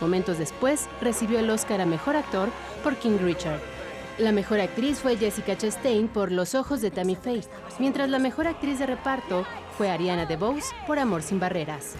Momentos 0.00 0.38
después, 0.38 0.88
recibió 1.00 1.38
el 1.38 1.50
Oscar 1.50 1.80
a 1.80 1.86
Mejor 1.86 2.16
Actor 2.16 2.48
por 2.82 2.96
King 2.96 3.18
Richard. 3.20 3.60
La 4.18 4.32
mejor 4.32 4.60
actriz 4.60 5.00
fue 5.00 5.16
Jessica 5.16 5.56
Chastain 5.56 6.08
por 6.08 6.32
Los 6.32 6.54
Ojos 6.54 6.80
de 6.80 6.90
Tammy 6.90 7.16
Faye, 7.16 7.48
mientras 7.78 8.08
la 8.08 8.18
mejor 8.18 8.46
actriz 8.46 8.78
de 8.78 8.86
reparto 8.86 9.44
fue 9.76 9.90
Ariana 9.90 10.24
DeBose 10.24 10.74
por 10.86 10.98
Amor 10.98 11.22
sin 11.22 11.38
Barreras. 11.38 11.96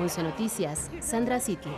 11 0.00 0.22
Noticias, 0.24 0.90
Sandra 1.00 1.38
City. 1.38 1.70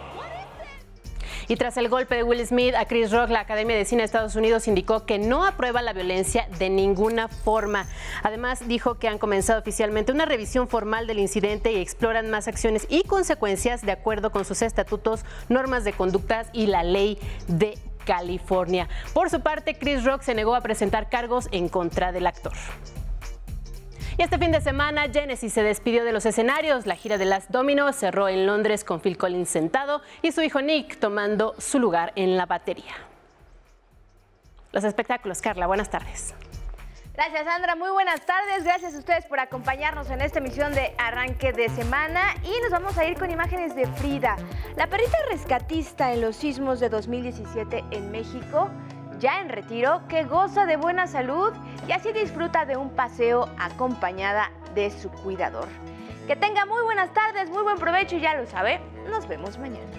Y 1.49 1.57
tras 1.57 1.77
el 1.77 1.89
golpe 1.89 2.17
de 2.17 2.23
Will 2.23 2.47
Smith 2.47 2.75
a 2.75 2.87
Chris 2.87 3.11
Rock, 3.11 3.31
la 3.31 3.41
Academia 3.41 3.77
de 3.77 3.85
Cine 3.85 4.03
de 4.03 4.07
Estados 4.07 4.37
Unidos 4.37 4.67
indicó 4.69 5.05
que 5.05 5.19
no 5.19 5.45
aprueba 5.45 5.83
la 5.83 5.93
violencia 5.93 6.49
de 6.59 6.71
ninguna 6.71 7.29
forma. 7.29 7.87
Además, 8.23 8.67
dijo 8.67 8.95
que 8.95 9.09
han 9.09 9.19
comenzado 9.19 9.61
oficialmente 9.61 10.13
una 10.13 10.25
revisión 10.25 10.69
formal 10.69 11.07
del 11.07 11.19
incidente 11.19 11.73
y 11.73 11.77
exploran 11.77 12.31
más 12.31 12.49
acciones 12.49 12.87
y 12.89 13.03
consecuencias 13.03 13.83
de 13.83 13.93
acuerdo 13.93 14.31
con 14.31 14.45
sus 14.45 14.63
estatutos, 14.63 15.25
normas 15.49 15.85
de 15.85 15.93
conductas 15.93 16.49
y 16.53 16.67
la 16.67 16.83
ley 16.83 17.19
de 17.49 17.79
California. 18.05 18.89
Por 19.13 19.31
su 19.31 19.41
parte, 19.41 19.75
Chris 19.75 20.05
Rock 20.05 20.23
se 20.23 20.35
negó 20.35 20.55
a 20.55 20.61
presentar 20.61 21.09
cargos 21.09 21.49
en 21.53 21.69
contra 21.69 22.13
del 22.13 22.27
actor. 22.27 22.53
Y 24.17 24.23
este 24.23 24.39
fin 24.39 24.53
de 24.53 24.61
semana, 24.61 25.09
Genesis 25.13 25.53
se 25.53 25.65
despidió 25.65 26.05
de 26.05 26.13
los 26.13 26.25
escenarios. 26.25 26.87
La 26.87 26.95
gira 26.95 27.19
de 27.19 27.25
las 27.25 27.51
Dominos 27.51 27.97
cerró 27.97 28.29
en 28.29 28.47
Londres 28.47 28.85
con 28.85 29.01
Phil 29.01 29.19
Collins 29.19 29.49
sentado 29.49 30.03
y 30.23 30.31
su 30.31 30.41
hijo 30.43 30.61
Nick 30.61 31.01
tomando 31.01 31.57
su 31.59 31.81
lugar 31.81 32.13
en 32.15 32.37
la 32.37 32.47
batería. 32.47 32.95
Los 34.71 34.85
espectáculos, 34.85 35.43
Carla, 35.43 35.67
buenas 35.67 35.91
tardes. 35.91 36.33
Gracias, 37.15 37.45
Sandra. 37.45 37.75
Muy 37.75 37.91
buenas 37.91 38.25
tardes. 38.25 38.63
Gracias 38.63 38.95
a 38.95 38.99
ustedes 38.99 39.27
por 39.27 39.41
acompañarnos 39.41 40.09
en 40.11 40.21
esta 40.21 40.39
emisión 40.39 40.73
de 40.75 40.95
Arranque 40.99 41.53
de 41.53 41.69
Semana. 41.69 42.35
Y 42.45 42.61
nos 42.63 42.71
vamos 42.71 42.97
a 42.97 43.05
ir 43.05 43.19
con 43.19 43.33
imágenes 43.33 43.75
de 43.75 43.87
Frida, 43.87 44.37
la 44.77 44.87
perrita 44.89 45.17
rescatista 45.31 46.13
en 46.13 46.21
los 46.21 46.37
sismos 46.37 46.79
de 46.79 46.89
2017 46.89 47.85
en 47.91 48.11
México 48.13 48.71
ya 49.19 49.41
en 49.41 49.49
retiro 49.49 50.03
que 50.09 50.25
goza 50.25 50.67
de 50.67 50.77
buena 50.77 51.07
salud 51.07 51.53
y 51.89 51.93
así 51.93 52.13
disfruta 52.13 52.65
de 52.65 52.77
un 52.77 52.91
paseo 52.91 53.49
acompañada 53.59 54.51
de 54.75 54.91
su 54.91 55.11
cuidador. 55.11 55.69
Que 56.27 56.37
tenga 56.37 56.65
muy 56.65 56.83
buenas 56.83 57.13
tardes, 57.13 57.51
muy 57.51 57.63
buen 57.63 57.79
provecho 57.79 58.17
y 58.17 58.21
ya 58.21 58.35
lo 58.35 58.47
sabe, 58.47 58.81
nos 59.11 59.29
vemos 59.29 59.59
mañana. 59.59 59.91